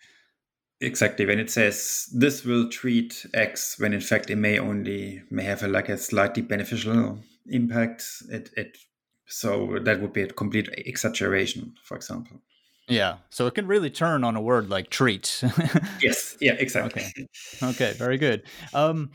[0.79, 1.25] Exactly.
[1.25, 5.63] When it says this will treat X, when in fact it may only may have
[5.63, 8.03] a, like a slightly beneficial impact.
[8.29, 8.77] It it
[9.25, 12.41] so that would be a complete exaggeration, for example.
[12.87, 13.17] Yeah.
[13.29, 15.43] So it can really turn on a word like treat.
[16.01, 16.37] yes.
[16.39, 16.53] Yeah.
[16.53, 17.03] Exactly.
[17.03, 17.27] Okay.
[17.63, 17.93] Okay.
[17.93, 18.43] Very good.
[18.73, 19.11] Um,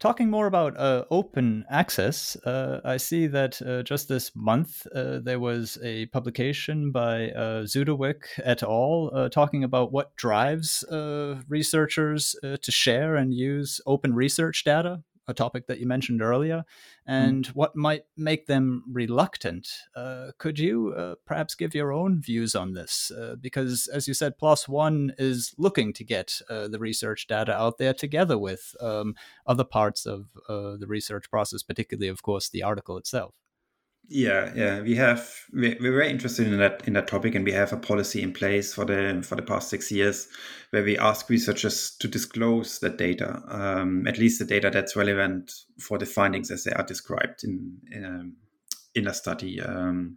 [0.00, 5.18] Talking more about uh, open access, uh, I see that uh, just this month uh,
[5.18, 9.10] there was a publication by uh, Zuiderwijk et al.
[9.12, 10.84] Uh, talking about what drives
[11.48, 16.64] researchers to share and use open research data a topic that you mentioned earlier,
[17.06, 17.12] hmm.
[17.12, 17.50] and mm.
[17.54, 19.68] what might make them reluctant.
[19.94, 23.10] Uh, could you uh, perhaps give your own views on this?
[23.10, 27.52] Uh, because, as you said, PLOS One is looking to get uh, the research data
[27.52, 29.14] out there together with um,
[29.46, 33.34] other parts of uh, the research process, particularly, of course, the article itself.
[34.10, 37.74] Yeah, yeah, we have we're very interested in that in that topic, and we have
[37.74, 40.28] a policy in place for the for the past six years,
[40.70, 45.52] where we ask researchers to disclose that data, um, at least the data that's relevant
[45.78, 48.36] for the findings as they are described in in, um,
[48.94, 50.16] in a study, um,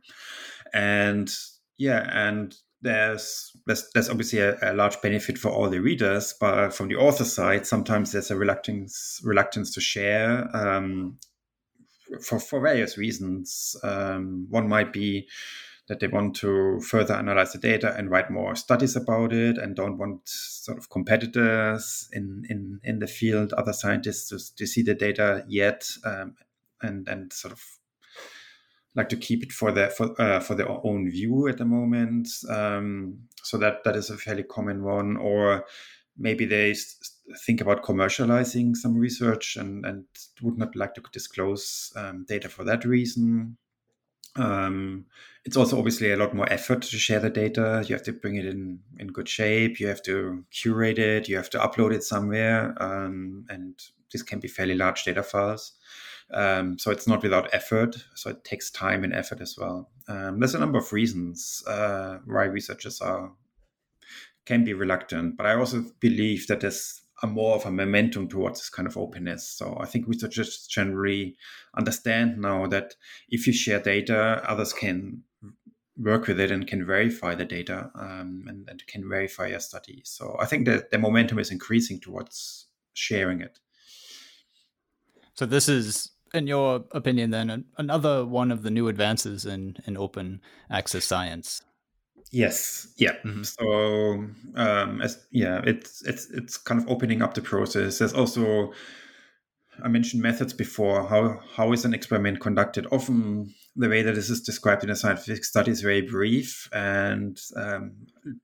[0.73, 1.29] and
[1.77, 6.73] yeah, and there's there's, there's obviously a, a, large benefit for all the readers, but
[6.73, 11.17] from the author side, sometimes there's a reluctance reluctance to share um,
[12.21, 13.75] for, for various reasons.
[13.83, 15.27] Um, one might be
[15.87, 19.75] that they want to further analyze the data and write more studies about it and
[19.75, 24.83] don't want sort of competitors in, in, in the field, other scientists to, to see
[24.83, 26.35] the data yet um,
[26.81, 27.61] and, and sort of
[28.95, 32.27] like to keep it for their for, uh, for their own view at the moment.
[32.49, 35.17] Um, so that that is a fairly common one.
[35.17, 35.65] Or
[36.17, 36.75] maybe they
[37.45, 40.05] think about commercializing some research and, and
[40.41, 43.57] would not like to disclose um, data for that reason.
[44.35, 45.05] Um,
[45.43, 47.83] it's also obviously a lot more effort to share the data.
[47.87, 49.79] You have to bring it in in good shape.
[49.79, 51.27] You have to curate it.
[51.27, 53.77] You have to upload it somewhere, um, and
[54.11, 55.73] this can be fairly large data files.
[56.33, 57.97] Um, so it's not without effort.
[58.15, 59.89] So it takes time and effort as well.
[60.07, 63.33] Um, there's a number of reasons uh, why researchers are
[64.45, 65.37] can be reluctant.
[65.37, 68.97] But I also believe that there's a more of a momentum towards this kind of
[68.97, 69.47] openness.
[69.47, 71.37] So I think researchers generally
[71.77, 72.95] understand now that
[73.29, 75.23] if you share data, others can
[75.97, 80.01] work with it and can verify the data um, and, and, can verify your study.
[80.03, 83.59] So I think that the momentum is increasing towards sharing it.
[85.35, 89.97] So this is, in your opinion, then another one of the new advances in in
[89.97, 91.61] open access science.
[92.31, 92.87] Yes.
[92.97, 93.15] Yeah.
[93.25, 93.43] Mm-hmm.
[93.43, 94.25] So
[94.55, 97.99] um, as yeah, it's it's it's kind of opening up the process.
[97.99, 98.71] There's also
[99.83, 101.07] I mentioned methods before.
[101.07, 102.87] How how is an experiment conducted?
[102.91, 107.39] Often the way that this is described in a scientific study is very brief and
[107.55, 107.93] um,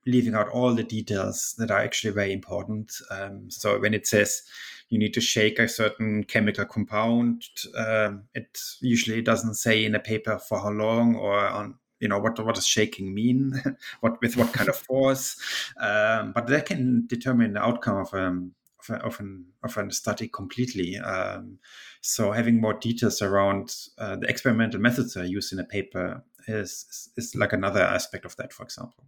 [0.06, 2.92] leaving out all the details that are actually very important.
[3.12, 4.42] Um, so when it says
[4.90, 7.44] you need to shake a certain chemical compound,
[7.78, 12.20] um, it usually doesn't say in a paper for how long or on you know
[12.20, 13.54] what what does shaking mean?
[14.02, 15.38] What with what kind of force?
[15.80, 18.54] Um, but that can determine the outcome of um
[18.90, 20.98] of, a, of an of a study completely.
[20.98, 21.60] Um,
[22.02, 26.86] so having more details around uh, the experimental methods are used in a paper is,
[26.90, 29.06] is, is like another aspect of that for example.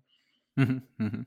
[0.58, 1.22] Mm-hmm, mm-hmm.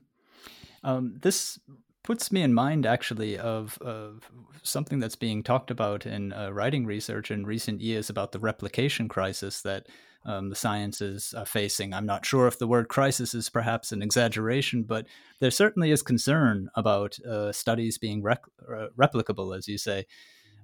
[0.83, 1.59] Um, this
[2.03, 4.29] puts me in mind actually of, of
[4.61, 9.07] something that's being talked about in uh, writing research in recent years about the replication
[9.07, 9.87] crisis that
[10.25, 11.93] um, the sciences are facing.
[11.93, 15.07] I'm not sure if the word crisis is perhaps an exaggeration, but
[15.39, 20.05] there certainly is concern about uh, studies being rec- uh, replicable, as you say.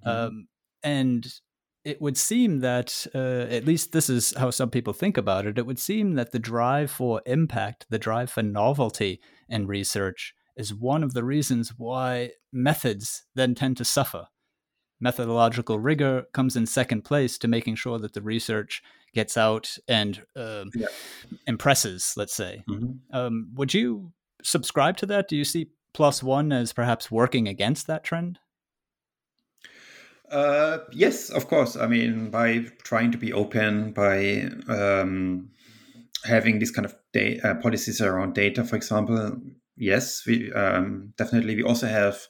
[0.06, 0.10] Mm-hmm.
[0.10, 0.48] Um,
[0.84, 1.28] and
[1.84, 5.58] it would seem that, uh, at least this is how some people think about it,
[5.58, 9.20] it would seem that the drive for impact, the drive for novelty
[9.50, 14.28] in research, is one of the reasons why methods then tend to suffer.
[15.00, 18.84] Methodological rigor comes in second place to making sure that the research
[19.14, 20.88] gets out and um, yeah.
[21.48, 22.64] impresses, let's say.
[22.70, 23.16] Mm-hmm.
[23.16, 24.12] Um, would you
[24.44, 25.30] subscribe to that?
[25.30, 28.40] Do you see One as perhaps working against that trend?
[30.30, 31.78] Uh, yes, of course.
[31.78, 35.52] I mean, by trying to be open, by um,
[36.26, 39.40] having these kind of da- uh, policies around data, for example,
[39.80, 41.56] yes, we um, definitely.
[41.56, 42.28] We also have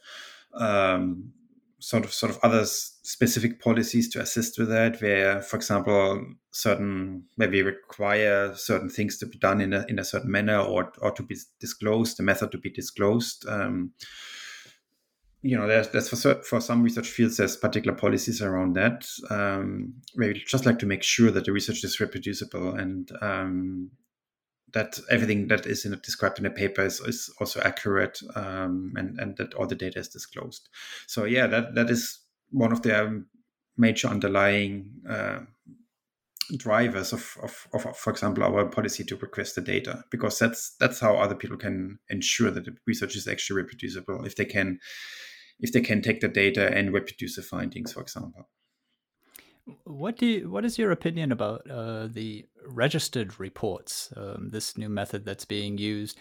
[0.54, 1.34] um,
[1.80, 7.26] sort of sort of other specific policies to assist with that, where, for example, certain
[7.38, 11.12] maybe require certain things to be done in a in a certain manner or or
[11.12, 13.46] to be disclosed, the method to be disclosed.
[13.50, 13.94] Um,
[15.42, 19.08] you know, there's, there's for, for some research fields, there's particular policies around that.
[19.30, 23.90] Um, where we just like to make sure that the research is reproducible and um,
[24.74, 29.20] that everything that is in, described in the paper is, is also accurate um, and,
[29.20, 30.70] and that all the data is disclosed.
[31.08, 32.20] So yeah, that, that is
[32.52, 33.26] one of the
[33.78, 35.40] major underlying uh,
[36.58, 41.00] drivers of, of, of, for example, our policy to request the data, because that's that's
[41.00, 44.80] how other people can ensure that the research is actually reproducible if they can
[45.60, 48.50] if they can take the data and reproduce the findings, for example.
[49.84, 54.14] What do you, what is your opinion about uh, the registered reports?
[54.16, 56.18] Um, this new method that's being used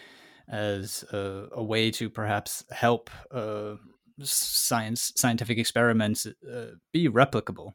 [0.49, 3.75] as a, a way to perhaps help uh,
[4.21, 7.71] science scientific experiments uh, be replicable.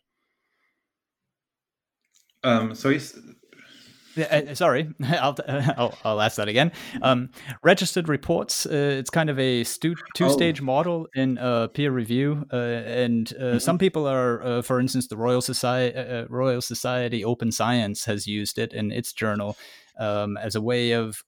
[2.43, 2.91] Um, so
[4.17, 6.73] uh, sorry, I'll, I'll, I'll ask that again.
[7.03, 7.31] Um,
[7.63, 8.67] registered reports.
[8.67, 10.65] Uh, it's kind of a stu- two-stage oh.
[10.65, 13.59] model in uh, peer review, uh, and uh, mm-hmm.
[13.59, 18.59] some people are, uh, for instance, the Royal Society, Royal Society Open Science has used
[18.59, 19.57] it in its journal
[19.99, 21.25] um, as a way of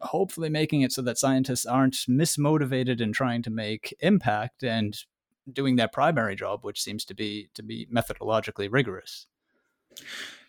[0.00, 5.04] hopefully making it so that scientists aren't mismotivated in trying to make impact and
[5.50, 9.26] doing their primary job, which seems to be to be methodologically rigorous.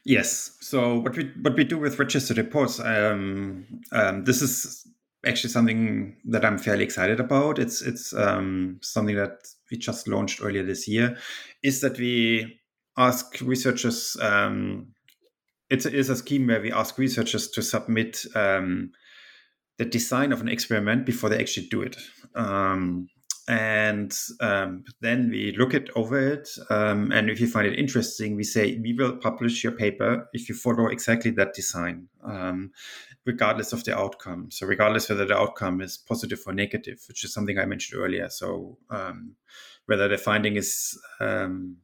[0.06, 0.56] Yes.
[0.62, 4.88] So what we what we do with registered reports, um, um, this is
[5.26, 7.58] actually something that I'm fairly excited about.
[7.58, 11.18] It's it's um, something that we just launched earlier this year.
[11.64, 12.60] Is that we
[12.96, 14.16] ask researchers?
[14.22, 14.94] Um,
[15.72, 18.92] it's, it's a scheme where we ask researchers to submit um,
[19.80, 21.98] the design of an experiment before they actually do it.
[22.36, 23.08] Um,
[23.48, 28.36] and um, then we look it over it um, and if you find it interesting
[28.36, 32.72] we say we will publish your paper if you follow exactly that design um,
[33.26, 34.50] regardless of the outcome.
[34.52, 38.30] So regardless whether the outcome is positive or negative which is something i mentioned earlier.
[38.30, 39.36] So um,
[39.86, 41.78] whether the finding is um,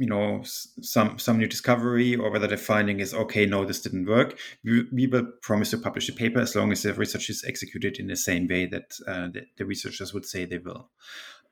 [0.00, 4.06] you know some some new discovery or whether the finding is okay no this didn't
[4.06, 4.38] work.
[4.64, 7.98] We, we will promise to publish the paper as long as the research is executed
[7.98, 10.88] in the same way that uh, the, the, researchers would say they will.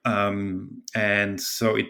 [0.07, 1.89] Um, and so it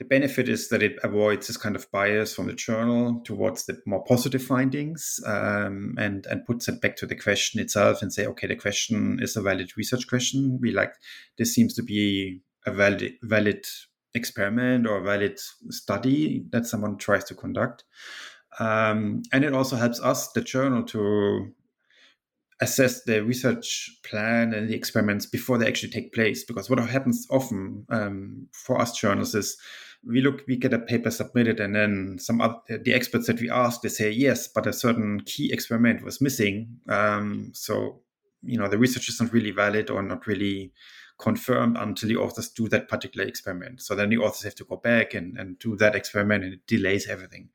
[0.00, 3.80] the benefit is that it avoids this kind of bias from the journal towards the
[3.86, 8.26] more positive findings um, and and puts it back to the question itself and say
[8.26, 10.58] okay the question is a valid research question.
[10.60, 10.94] We like
[11.38, 13.64] this seems to be a valid valid
[14.16, 15.38] experiment or valid
[15.70, 17.84] study that someone tries to conduct.
[18.58, 21.52] Um, and it also helps us, the journal, to
[22.60, 26.42] assess the research plan and the experiments before they actually take place.
[26.44, 29.56] Because what happens often um, for us journalists is
[30.06, 33.50] we look, we get a paper submitted, and then some other, the experts that we
[33.50, 36.78] ask, they say yes, but a certain key experiment was missing.
[36.88, 38.00] Um, so
[38.42, 40.72] you know the research is not really valid or not really
[41.18, 43.80] confirmed until the authors do that particular experiment.
[43.82, 46.66] So then the authors have to go back and, and do that experiment and it
[46.66, 47.48] delays everything.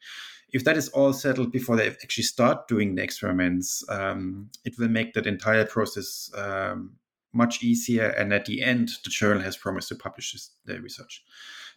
[0.51, 4.89] If that is all settled before they actually start doing the experiments, um, it will
[4.89, 6.93] make that entire process um,
[7.33, 8.07] much easier.
[8.07, 11.23] And at the end, the journal has promised to publish this, their research.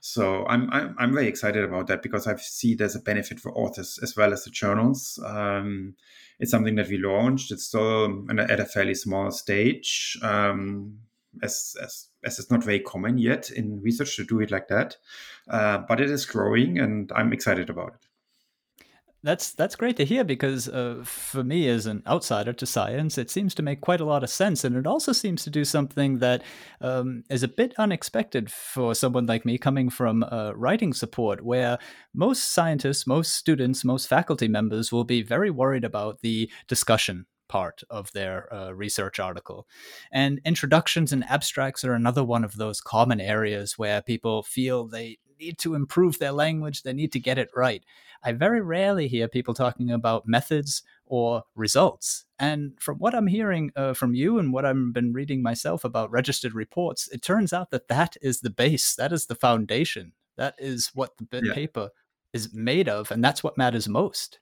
[0.01, 3.57] So I'm, I'm, I'm very excited about that because I see there's a benefit for
[3.57, 5.19] authors as well as the journals.
[5.25, 5.95] Um,
[6.41, 7.53] it's something that we launched.
[7.53, 10.19] It's still at a fairly small stage.
[10.23, 10.99] Um,
[11.43, 14.97] as, as, as it's not very common yet in research to do it like that.
[15.49, 18.09] Uh, but it is growing and I'm excited about it.
[19.25, 23.31] That's that's great to hear because uh, for me as an outsider to science, it
[23.31, 26.19] seems to make quite a lot of sense, and it also seems to do something
[26.19, 26.43] that
[26.83, 31.79] um, is a bit unexpected for someone like me coming from uh, writing support, where
[32.13, 37.25] most scientists, most students, most faculty members will be very worried about the discussion
[37.55, 39.69] part of their uh, research article.
[40.11, 45.19] And introductions and abstracts are another one of those common areas where people feel they
[45.39, 47.85] need to improve their language, they need to get it right.
[48.25, 52.25] I very rarely hear people talking about methods or results.
[52.41, 56.11] And from what I'm hearing uh, from you and what I've been reading myself about
[56.11, 60.57] registered reports, it turns out that that is the base, that is the foundation, that
[60.59, 61.55] is what the yeah.
[61.55, 61.91] paper
[62.33, 64.41] is made of, and that's what matters most.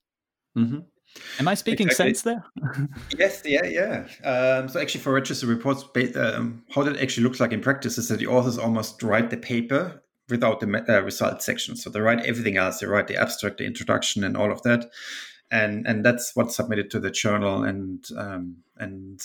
[0.57, 0.81] Mm-hmm.
[1.39, 2.15] Am I speaking exactly.
[2.15, 2.45] sense there?
[3.19, 4.29] yes, yeah, yeah.
[4.29, 5.85] Um, so actually, for register reports,
[6.17, 9.37] um, how that actually looks like in practice is that the authors almost write the
[9.37, 11.77] paper without the uh, result section.
[11.77, 12.81] So they write everything else.
[12.81, 14.91] They write the abstract, the introduction, and all of that,
[15.51, 19.21] and and that's what's submitted to the journal, and um, and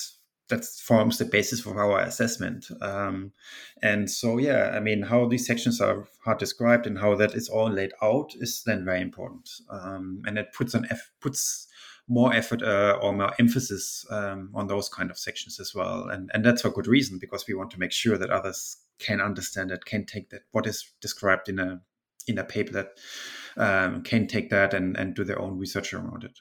[0.48, 2.66] that forms the basis for our assessment.
[2.80, 3.32] Um,
[3.82, 7.48] and so, yeah, I mean, how these sections are, are described and how that is
[7.48, 9.50] all laid out is then very important.
[9.70, 11.67] Um, and it puts an F, puts
[12.08, 16.08] more effort uh, or more emphasis um, on those kind of sections as well.
[16.08, 19.20] And and that's for good reason because we want to make sure that others can
[19.20, 21.80] understand it, can take that what is described in a
[22.26, 22.98] in a paper that
[23.56, 26.38] um, can take that and and do their own research around it.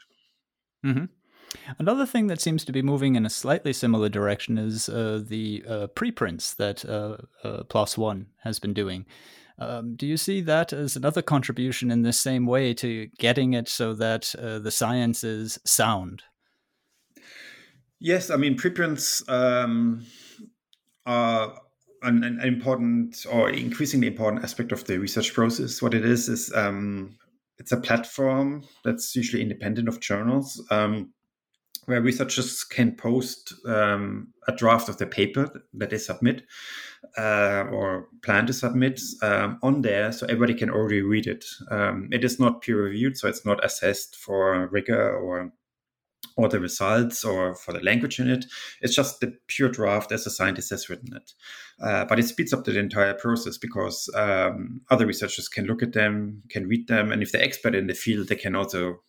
[0.85, 1.05] Mm-hmm.
[1.79, 5.63] Another thing that seems to be moving in a slightly similar direction is uh, the
[5.67, 9.05] uh, preprints that uh, uh PLOS One has been doing.
[9.59, 13.67] Um, do you see that as another contribution in the same way to getting it
[13.67, 16.23] so that uh, the science is sound?
[17.99, 20.05] Yes, I mean preprints um,
[21.07, 21.59] are
[22.03, 25.81] an, an, important or increasingly important aspect of the research process.
[25.81, 27.17] What it is is um,
[27.57, 30.63] it's a platform that's usually independent of journals.
[30.69, 31.13] Um,
[31.87, 36.43] where researchers can post um, a draft of the paper that they submit
[37.17, 41.45] uh, or plan to submit um, on there so everybody can already read it.
[41.71, 45.51] Um, it is not peer reviewed, so it's not assessed for rigor or
[46.35, 48.45] or the results or for the language in it.
[48.81, 51.33] It's just the pure draft as a scientist has written it.
[51.81, 55.93] Uh, but it speeds up the entire process because um, other researchers can look at
[55.93, 59.01] them, can read them, and if they're expert in the field, they can also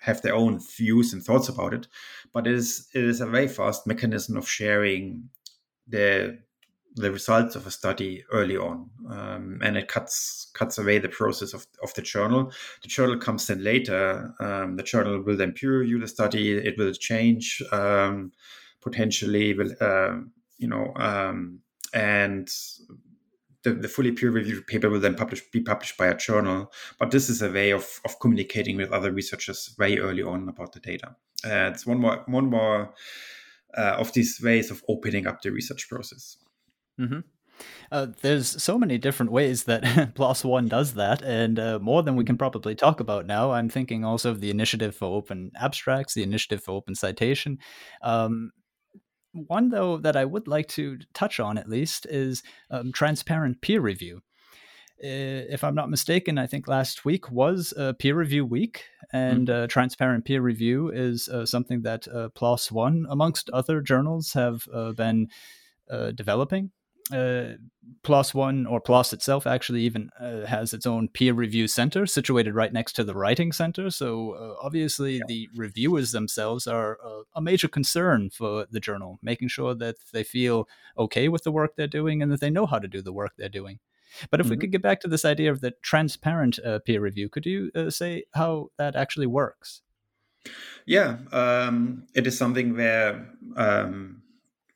[0.00, 1.86] have their own views and thoughts about it.
[2.32, 5.30] But it is it is a very fast mechanism of sharing
[5.86, 6.38] the
[6.98, 11.54] the results of a study early on, um, and it cuts cuts away the process
[11.54, 12.52] of, of the journal.
[12.82, 14.34] The journal comes then later.
[14.40, 16.52] Um, the journal will then peer review the study.
[16.52, 18.32] It will change um,
[18.80, 19.54] potentially.
[19.54, 20.18] Will uh,
[20.58, 21.60] you know um,
[21.94, 22.48] and
[23.62, 26.72] the, the fully peer reviewed paper will then publish, be published by a journal.
[26.98, 30.72] But this is a way of, of communicating with other researchers very early on about
[30.72, 31.16] the data.
[31.44, 32.94] Uh, it's one more one more
[33.76, 36.36] uh, of these ways of opening up the research process.
[36.98, 37.20] Mm-hmm.
[37.90, 39.82] Uh, there's so many different ways that
[40.14, 43.52] PLOS One does that, and uh, more than we can probably talk about now.
[43.52, 47.58] I'm thinking also of the initiative for open abstracts, the initiative for open citation.
[48.02, 48.52] Um,
[49.32, 53.80] one, though, that I would like to touch on at least is um, transparent peer
[53.80, 54.22] review.
[55.00, 59.64] If I'm not mistaken, I think last week was a peer review week, and mm-hmm.
[59.64, 64.66] uh, transparent peer review is uh, something that uh, PLOS One, amongst other journals, have
[64.74, 65.28] uh, been
[65.88, 66.72] uh, developing
[67.12, 67.54] uh,
[68.02, 72.54] PLOS One or PLOS itself actually even uh, has its own peer review center situated
[72.54, 73.90] right next to the writing center.
[73.90, 75.24] So uh, obviously, yeah.
[75.26, 80.22] the reviewers themselves are uh, a major concern for the journal, making sure that they
[80.22, 83.12] feel okay with the work they're doing and that they know how to do the
[83.12, 83.78] work they're doing.
[84.30, 84.50] But if mm-hmm.
[84.50, 87.70] we could get back to this idea of the transparent uh, peer review, could you
[87.74, 89.82] uh, say how that actually works?
[90.86, 93.28] Yeah, um, it is something where.
[93.56, 94.22] Um,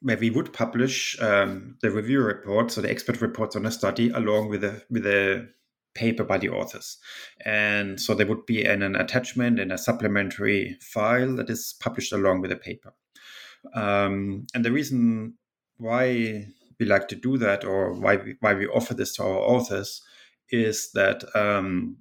[0.02, 4.10] where we would publish um, the review reports, so the expert reports on a study,
[4.10, 5.48] along with a with a
[5.94, 6.98] paper by the authors,
[7.44, 12.12] and so there would be an, an attachment and a supplementary file that is published
[12.12, 12.92] along with the paper.
[13.74, 15.34] Um, and the reason
[15.76, 16.46] why
[16.80, 20.02] we like to do that, or why we, why we offer this to our authors,
[20.50, 21.98] is that um,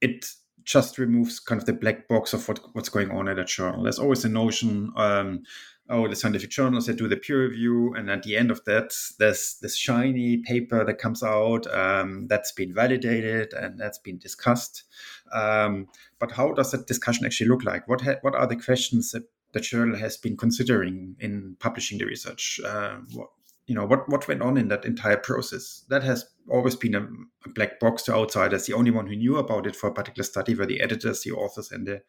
[0.00, 0.26] it
[0.64, 3.82] just removes kind of the black box of what, what's going on at a journal.
[3.82, 5.42] There's always a notion um,
[5.88, 8.94] oh, the scientific journals that do the peer review, and at the end of that,
[9.18, 14.84] there's this shiny paper that comes out um, that's been validated and that's been discussed.
[15.32, 17.88] Um, but how does that discussion actually look like?
[17.88, 22.06] What ha- what are the questions that the journal has been considering in publishing the
[22.06, 22.60] research?
[22.64, 23.28] Uh, what,
[23.66, 25.84] you know what what went on in that entire process.
[25.88, 27.06] That has always been a,
[27.46, 28.66] a black box to outsiders.
[28.66, 31.32] The only one who knew about it for a particular study were the editors, the
[31.32, 32.02] authors, and the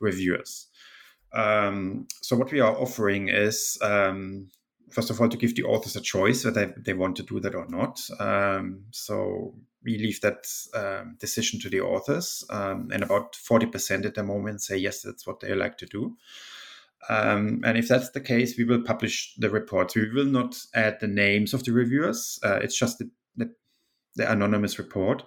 [0.00, 0.68] reviewers.
[1.32, 4.48] Um, so what we are offering is um,
[4.90, 7.54] first of all to give the authors a choice whether they, want to do that
[7.54, 8.00] or not.
[8.18, 9.54] Um, so
[9.84, 14.22] we leave that um, decision to the authors, um, and about forty percent at the
[14.22, 16.16] moment say yes, that's what they like to do.
[17.08, 19.94] Um, and if that's the case, we will publish the reports.
[19.94, 22.40] We will not add the names of the reviewers.
[22.42, 23.52] Uh, it's just the, the,
[24.16, 25.22] the anonymous report.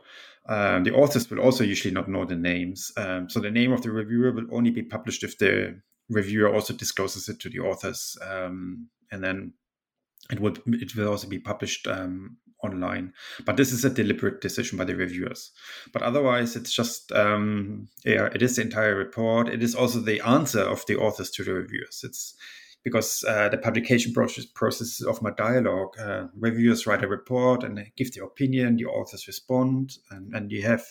[0.46, 2.92] The authors will also usually not know the names.
[2.96, 5.80] So the name of the reviewer will only be published if the
[6.10, 8.18] reviewer also discloses it to the authors.
[8.22, 9.54] Um, and then
[10.32, 13.14] it would it will also be published um, online.
[13.46, 15.52] But this is a deliberate decision by the reviewers.
[15.94, 19.50] But otherwise, it's just um, yeah, it is the entire report.
[19.50, 22.02] It is also the answer of the authors to the reviewers.
[22.04, 22.36] It's
[22.84, 26.00] because uh, the publication process, process often a dialogue.
[26.00, 28.78] Uh, reviewers write a report and they give their opinion.
[28.78, 30.84] The authors respond, and, and you have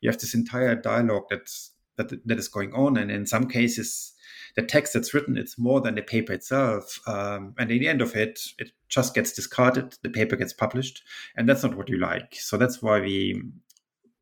[0.00, 2.96] you have this entire dialogue that's that that is going on.
[2.96, 4.12] And in some cases,
[4.54, 7.00] the text that's written it's more than the paper itself.
[7.06, 9.96] Um, and in the end of it, it just gets discarded.
[10.02, 11.02] The paper gets published,
[11.36, 12.36] and that's not what you like.
[12.36, 13.42] So that's why we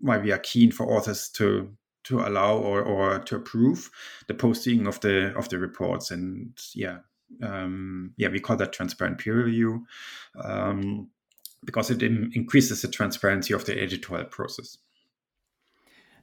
[0.00, 3.90] why we are keen for authors to to allow or, or to approve
[4.26, 6.98] the posting of the of the reports and yeah
[7.42, 9.86] um, yeah, we call that transparent peer review
[10.42, 11.08] um,
[11.64, 14.78] because it in- increases the transparency of the editorial process.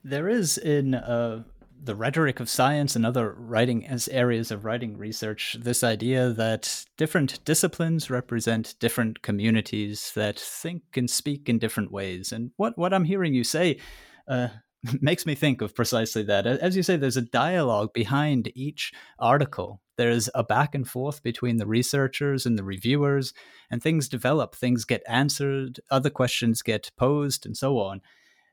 [0.04, 1.44] There is in uh,
[1.82, 6.86] the rhetoric of science and other writing as areas of writing research this idea that
[6.98, 12.32] different disciplines represent different communities that think and speak in different ways.
[12.32, 13.80] And what, what I'm hearing you say
[14.28, 14.50] uh,
[15.02, 16.46] makes me think of precisely that.
[16.46, 19.82] As you say, there's a dialogue behind each article.
[19.98, 23.34] There's a back and forth between the researchers and the reviewers,
[23.72, 28.02] and things develop, things get answered, other questions get posed, and so on.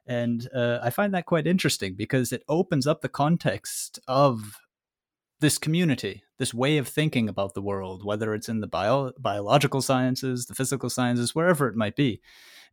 [0.06, 4.58] And uh, I find that quite interesting because it opens up the context of
[5.40, 9.82] this community, this way of thinking about the world, whether it's in the bio- biological
[9.82, 12.20] sciences, the physical sciences, wherever it might be.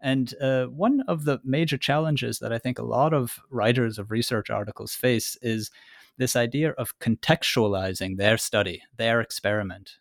[0.01, 4.11] And uh, one of the major challenges that I think a lot of writers of
[4.11, 5.69] research articles face is
[6.17, 9.97] this idea of contextualizing their study, their experiment.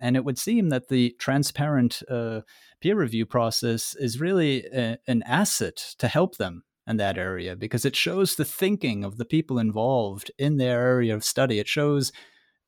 [0.00, 2.40] And it would seem that the transparent uh,
[2.80, 7.84] peer review process is really a, an asset to help them in that area because
[7.84, 11.58] it shows the thinking of the people involved in their area of study.
[11.58, 12.12] It shows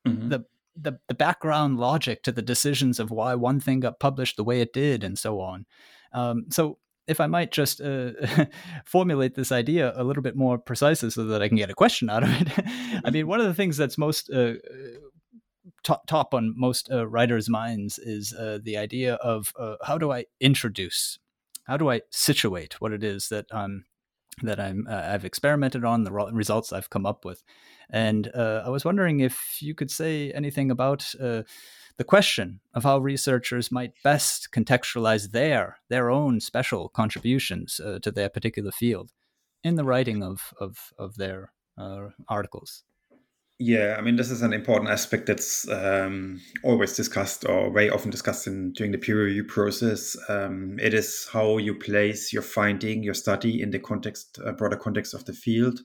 [0.07, 0.29] mm-hmm.
[0.29, 4.45] the, the the background logic to the decisions of why one thing got published the
[4.45, 5.67] way it did, and so on.
[6.13, 8.11] Um, so if I might just uh,
[8.85, 12.11] formulate this idea a little bit more precisely so that I can get a question
[12.11, 12.49] out of it.
[13.05, 14.55] I mean, one of the things that's most uh,
[15.89, 20.13] top, top on most uh, writers' minds is uh, the idea of uh, how do
[20.13, 21.19] I introduce,
[21.65, 23.87] how do I situate what it is that I'm
[24.43, 27.43] that I'm uh, I've experimented on the results I've come up with,
[27.91, 33.73] and I was wondering if you could say anything about the question of how researchers
[33.73, 39.11] might best contextualize their their own special contributions uh, to their particular field
[39.65, 42.85] in the writing of of, of their uh, articles.
[43.61, 48.09] Yeah, I mean, this is an important aspect that's um, always discussed or very often
[48.09, 50.17] discussed in during the peer review process.
[50.29, 54.77] Um, it is how you place your finding, your study in the context, uh, broader
[54.77, 55.81] context of the field,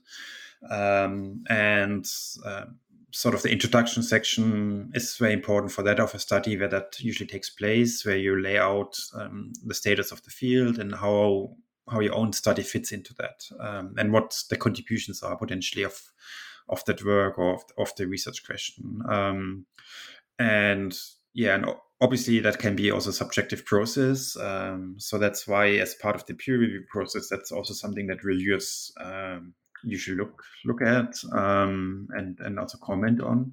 [0.70, 2.06] um, and
[2.46, 2.66] uh,
[3.10, 7.00] sort of the introduction section is very important for that of a study where that
[7.00, 11.56] usually takes place, where you lay out um, the status of the field and how
[11.90, 16.00] how your own study fits into that, um, and what the contributions are potentially of
[16.68, 19.02] of that work or of, of the research question.
[19.08, 19.66] Um,
[20.38, 20.96] and
[21.34, 21.66] yeah, and
[22.00, 24.36] obviously that can be also subjective process.
[24.36, 28.24] Um, so that's why, as part of the peer review process, that's also something that
[28.24, 29.54] reviewers um,
[29.92, 33.52] should look look at um, and and also comment on.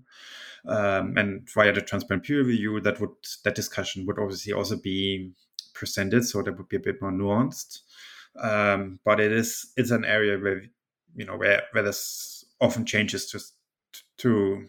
[0.67, 3.09] Um, and via the transparent peer review, that would
[3.43, 5.31] that discussion would obviously also be
[5.73, 7.79] presented, so that would be a bit more nuanced.
[8.39, 10.63] Um, but it is it's an area where
[11.15, 13.39] you know where where there's often changes to
[14.19, 14.67] to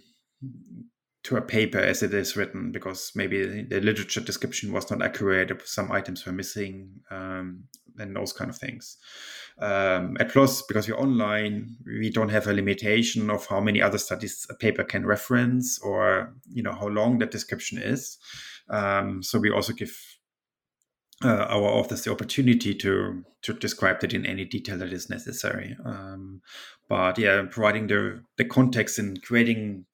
[1.25, 5.53] to a paper as it is written because maybe the literature description was not accurate,
[5.65, 7.63] some items were missing, um,
[7.99, 8.97] and those kind of things.
[9.61, 13.99] Um, at PLOS because we're online, we don't have a limitation of how many other
[13.99, 18.19] studies a paper can reference or you know how long that description is.
[18.69, 19.97] Um, so we also give
[21.25, 25.77] uh, our authors the opportunity to to describe that in any detail that is necessary.
[25.85, 26.43] Um,
[26.89, 29.87] but yeah, providing the the context and creating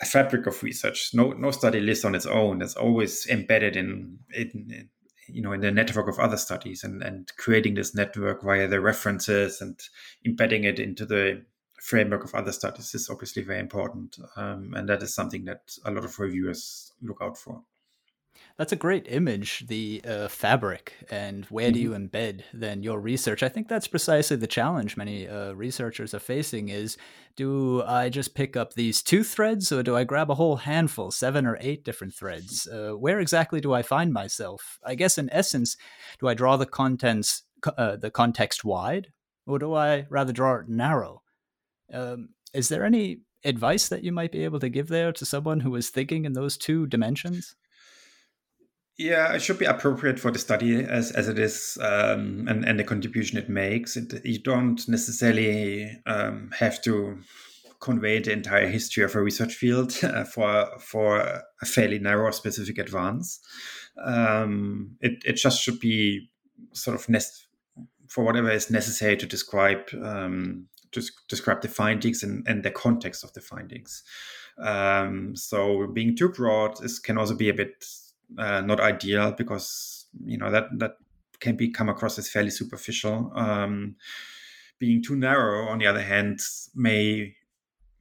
[0.00, 1.10] a fabric of research.
[1.12, 2.62] No, no study lives on its own.
[2.62, 4.88] It's always embedded in, in,
[5.28, 8.80] you know, in the network of other studies, and and creating this network via the
[8.80, 9.78] references and
[10.24, 11.44] embedding it into the
[11.80, 15.90] framework of other studies is obviously very important, um, and that is something that a
[15.90, 17.62] lot of reviewers look out for.
[18.60, 21.72] That's a great image, the uh, fabric, and where mm-hmm.
[21.72, 23.42] do you embed then your research?
[23.42, 26.98] I think that's precisely the challenge many uh, researchers are facing: is
[27.36, 31.10] do I just pick up these two threads, or do I grab a whole handful,
[31.10, 32.68] seven or eight different threads?
[32.68, 34.78] Uh, where exactly do I find myself?
[34.84, 35.78] I guess, in essence,
[36.18, 37.44] do I draw the contents,
[37.78, 39.06] uh, the context wide,
[39.46, 41.22] or do I rather draw it narrow?
[41.90, 45.60] Um, is there any advice that you might be able to give there to someone
[45.60, 47.56] who is thinking in those two dimensions?
[49.00, 52.78] Yeah, it should be appropriate for the study as, as it is um, and, and
[52.78, 53.96] the contribution it makes.
[53.96, 57.18] It, you don't necessarily um, have to
[57.80, 62.76] convey the entire history of a research field uh, for for a fairly narrow specific
[62.76, 63.40] advance.
[64.04, 66.28] Um, it, it just should be
[66.74, 67.46] sort of nest
[68.06, 73.24] for whatever is necessary to describe um, to describe the findings and, and the context
[73.24, 74.02] of the findings.
[74.58, 77.82] Um, so being too broad is can also be a bit
[78.38, 80.92] uh, not ideal because you know that that
[81.40, 83.32] can be come across as fairly superficial.
[83.34, 83.96] Um,
[84.78, 86.40] being too narrow, on the other hand,
[86.74, 87.34] may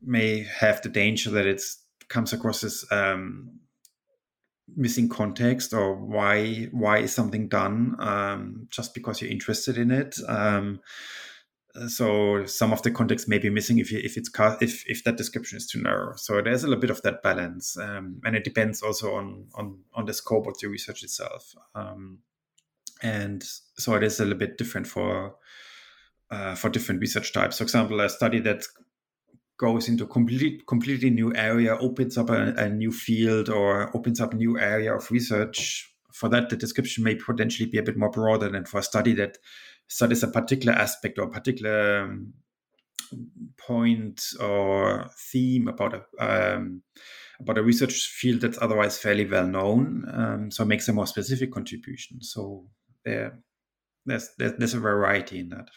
[0.01, 1.61] may have the danger that it
[2.07, 3.59] comes across as um,
[4.75, 10.15] missing context or why why is something done um, just because you're interested in it.
[10.27, 10.79] Um,
[11.87, 14.29] so some of the context may be missing if you, if it's
[14.61, 16.15] if if that description is too narrow.
[16.15, 19.79] So there's a little bit of that balance, um, and it depends also on on
[19.93, 21.53] on the scope of the research itself.
[21.75, 22.19] Um,
[23.01, 23.43] and
[23.77, 25.35] so it is a little bit different for
[26.31, 27.57] uh, for different research types.
[27.59, 28.65] For example, a study that
[29.57, 34.33] goes into complete completely new area opens up a, a new field or opens up
[34.33, 35.93] a new area of research.
[36.13, 39.13] For that, the description may potentially be a bit more broader than for a study
[39.13, 39.37] that
[39.89, 42.33] studies a particular aspect or particular um,
[43.57, 46.81] point or theme about a um,
[47.41, 50.05] about a research field that's otherwise fairly well known.
[50.13, 52.21] Um, so it makes a more specific contribution.
[52.21, 52.67] So
[53.03, 53.39] there,
[54.05, 55.69] there's there's a variety in that.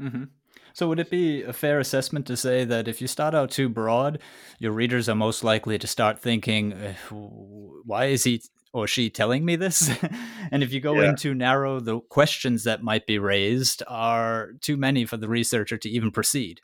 [0.00, 0.24] Mm-hmm.
[0.72, 3.68] So would it be a fair assessment to say that if you start out too
[3.68, 4.20] broad,
[4.58, 6.72] your readers are most likely to start thinking,
[7.10, 8.42] "Why is he
[8.74, 9.90] or she telling me this?
[10.50, 11.10] and if you go yeah.
[11.10, 15.78] in too narrow, the questions that might be raised are too many for the researcher
[15.78, 16.60] to even proceed.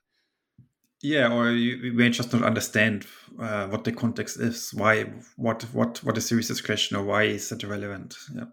[1.02, 3.06] Yeah, or you, may just not understand
[3.38, 4.74] uh, what the context is.
[4.74, 5.04] Why?
[5.36, 5.62] What?
[5.72, 5.98] What?
[6.04, 8.16] What is the research question, or why is it relevant?
[8.34, 8.44] Yeah.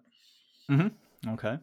[0.72, 1.32] Mm-hmm.
[1.34, 1.58] Okay.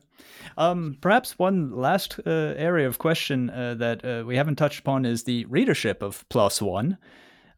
[0.58, 5.06] Um, perhaps one last uh, area of question uh, that uh, we haven't touched upon
[5.06, 6.24] is the readership of
[6.60, 6.98] One.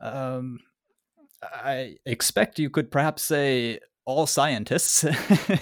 [0.00, 0.60] Um,
[1.42, 5.04] I expect you could perhaps say all scientists.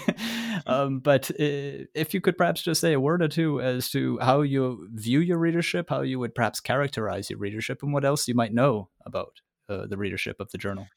[0.67, 4.41] um, but if you could perhaps just say a word or two as to how
[4.41, 8.35] you view your readership, how you would perhaps characterize your readership, and what else you
[8.35, 10.87] might know about uh, the readership of the journal.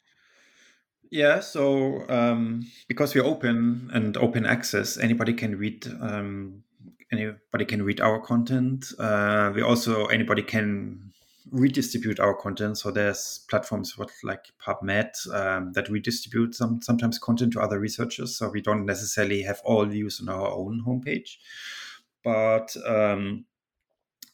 [1.11, 5.87] Yeah, so um, because we're open and open access, anybody can read.
[6.01, 6.65] Um,
[7.11, 8.93] anybody can read our content.
[8.99, 11.11] Uh, we also anybody can
[11.51, 12.79] redistribute our content.
[12.79, 18.37] So there's platforms what like PubMed um, that redistribute some sometimes content to other researchers.
[18.37, 21.37] So we don't necessarily have all views on our own homepage,
[22.23, 23.45] but um,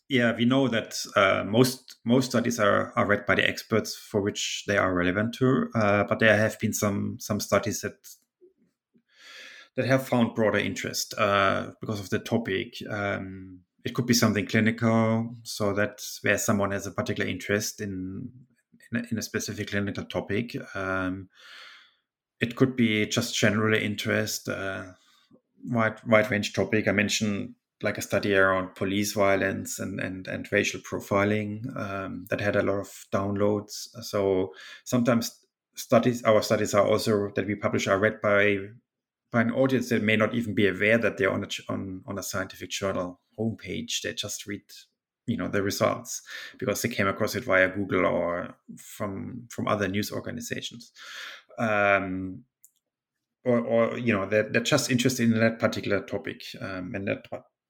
[0.08, 4.20] yeah, we know that uh, most most studies are, are read by the experts for
[4.20, 5.70] which they are relevant to.
[5.74, 7.96] Uh, but there have been some some studies that
[9.76, 12.74] that have found broader interest uh, because of the topic.
[12.88, 18.30] Um, it could be something clinical, so that where someone has a particular interest in
[18.91, 20.57] in a, in a specific clinical topic.
[20.74, 21.28] Um,
[22.41, 24.85] it could be just general interest, uh,
[25.64, 26.89] wide wide range topic.
[26.89, 32.41] I mentioned like a study around police violence and and, and racial profiling um, that
[32.41, 33.89] had a lot of downloads.
[34.03, 34.55] So
[34.85, 35.39] sometimes
[35.74, 38.59] studies, our studies are also that we publish are read by
[39.35, 42.18] by an audience that may not even be aware that they're on a, on, on
[42.18, 44.01] a scientific journal homepage.
[44.01, 44.62] They just read,
[45.26, 46.22] you know, the results
[46.57, 50.93] because they came across it via Google or from from other news organizations.
[51.59, 52.45] Um,
[53.45, 57.26] or, or you know they're, they're just interested in that particular topic um, and that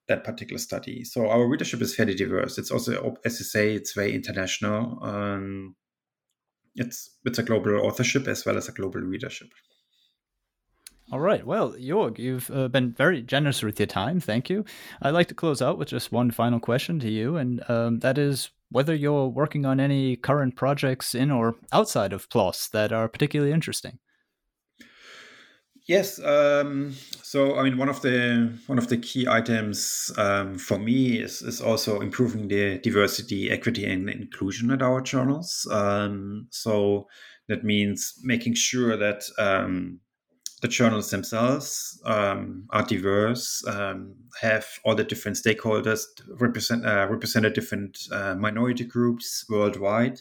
[0.06, 1.02] that particular study.
[1.02, 2.58] So our readership is fairly diverse.
[2.58, 5.02] It's also, as you say, it's very international.
[5.02, 5.76] Um,
[6.74, 9.48] it's it's a global authorship as well as a global readership.
[11.12, 11.46] All right.
[11.46, 14.20] Well, Jörg, you've uh, been very generous with your time.
[14.20, 14.64] Thank you.
[15.02, 18.16] I'd like to close out with just one final question to you, and um, that
[18.16, 23.08] is whether you're working on any current projects in or outside of PLOS that are
[23.08, 23.98] particularly interesting.
[25.86, 26.18] Yes.
[26.18, 31.18] Um, so, I mean, one of the one of the key items um, for me
[31.18, 35.68] is is also improving the diversity, equity, and inclusion at our journals.
[35.70, 37.06] Um, so
[37.48, 40.00] that means making sure that um,
[40.62, 46.04] the journals themselves um, are diverse, um, have all the different stakeholders
[46.40, 50.20] represent uh, represented different uh, minority groups worldwide,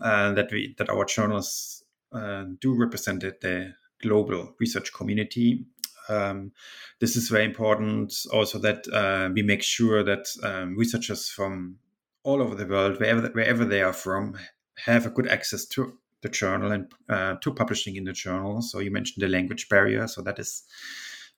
[0.00, 5.64] uh, that we that our journals uh, do represent the global research community.
[6.08, 6.52] Um,
[7.00, 8.14] this is very important.
[8.32, 11.76] Also, that uh, we make sure that um, researchers from
[12.22, 14.36] all over the world, wherever wherever they are from,
[14.84, 18.62] have a good access to the journal and uh, to publishing in the journal.
[18.62, 20.64] So you mentioned the language barrier, so that is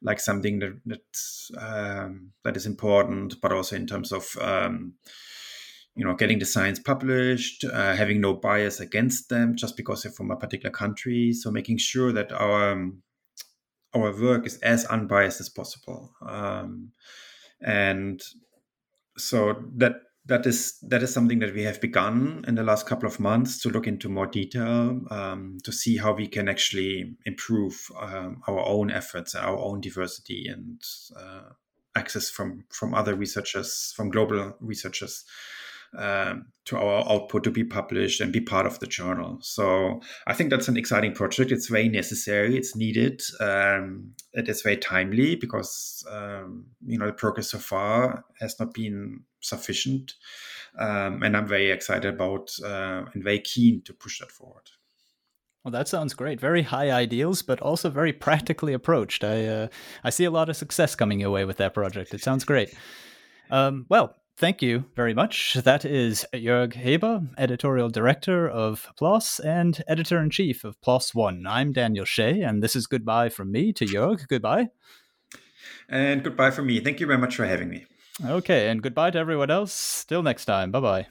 [0.03, 4.95] like something that that, um, that is important, but also in terms of um,
[5.95, 10.13] you know getting the science published, uh, having no bias against them just because they're
[10.13, 11.33] from a particular country.
[11.33, 13.03] So making sure that our um,
[13.95, 16.93] our work is as unbiased as possible, um,
[17.61, 18.21] and
[19.17, 19.95] so that
[20.27, 23.61] that is that is something that we have begun in the last couple of months
[23.61, 28.65] to look into more detail um, to see how we can actually improve um, our
[28.67, 30.81] own efforts, our own diversity, and
[31.17, 31.51] uh,
[31.97, 35.25] access from from other researchers, from global researchers.
[35.95, 39.37] Um, to our output to be published and be part of the journal.
[39.43, 41.53] So I think that's an exciting project.
[41.53, 42.57] It's very necessary.
[42.57, 43.21] It's needed.
[43.41, 48.73] Um, it is very timely because um, you know the progress so far has not
[48.73, 50.15] been sufficient.
[50.79, 54.71] Um, and I'm very excited about uh, and very keen to push that forward.
[55.65, 56.41] Well, that sounds great.
[56.41, 59.23] Very high ideals, but also very practically approached.
[59.23, 59.69] I uh,
[60.03, 62.15] I see a lot of success coming your way with that project.
[62.15, 62.75] It sounds great.
[63.51, 65.55] Um, well, thank you very much.
[65.55, 71.47] That is Jörg Heber, editorial director of PLOS and editor in chief of PLOS One.
[71.47, 74.27] I'm Daniel Shea, and this is goodbye from me to Jörg.
[74.27, 74.71] Goodbye.
[75.89, 76.81] And goodbye from me.
[76.81, 77.87] Thank you very much for having me.
[78.21, 80.05] Okay, and goodbye to everyone else.
[80.05, 80.71] Till next time.
[80.71, 81.07] Bye bye.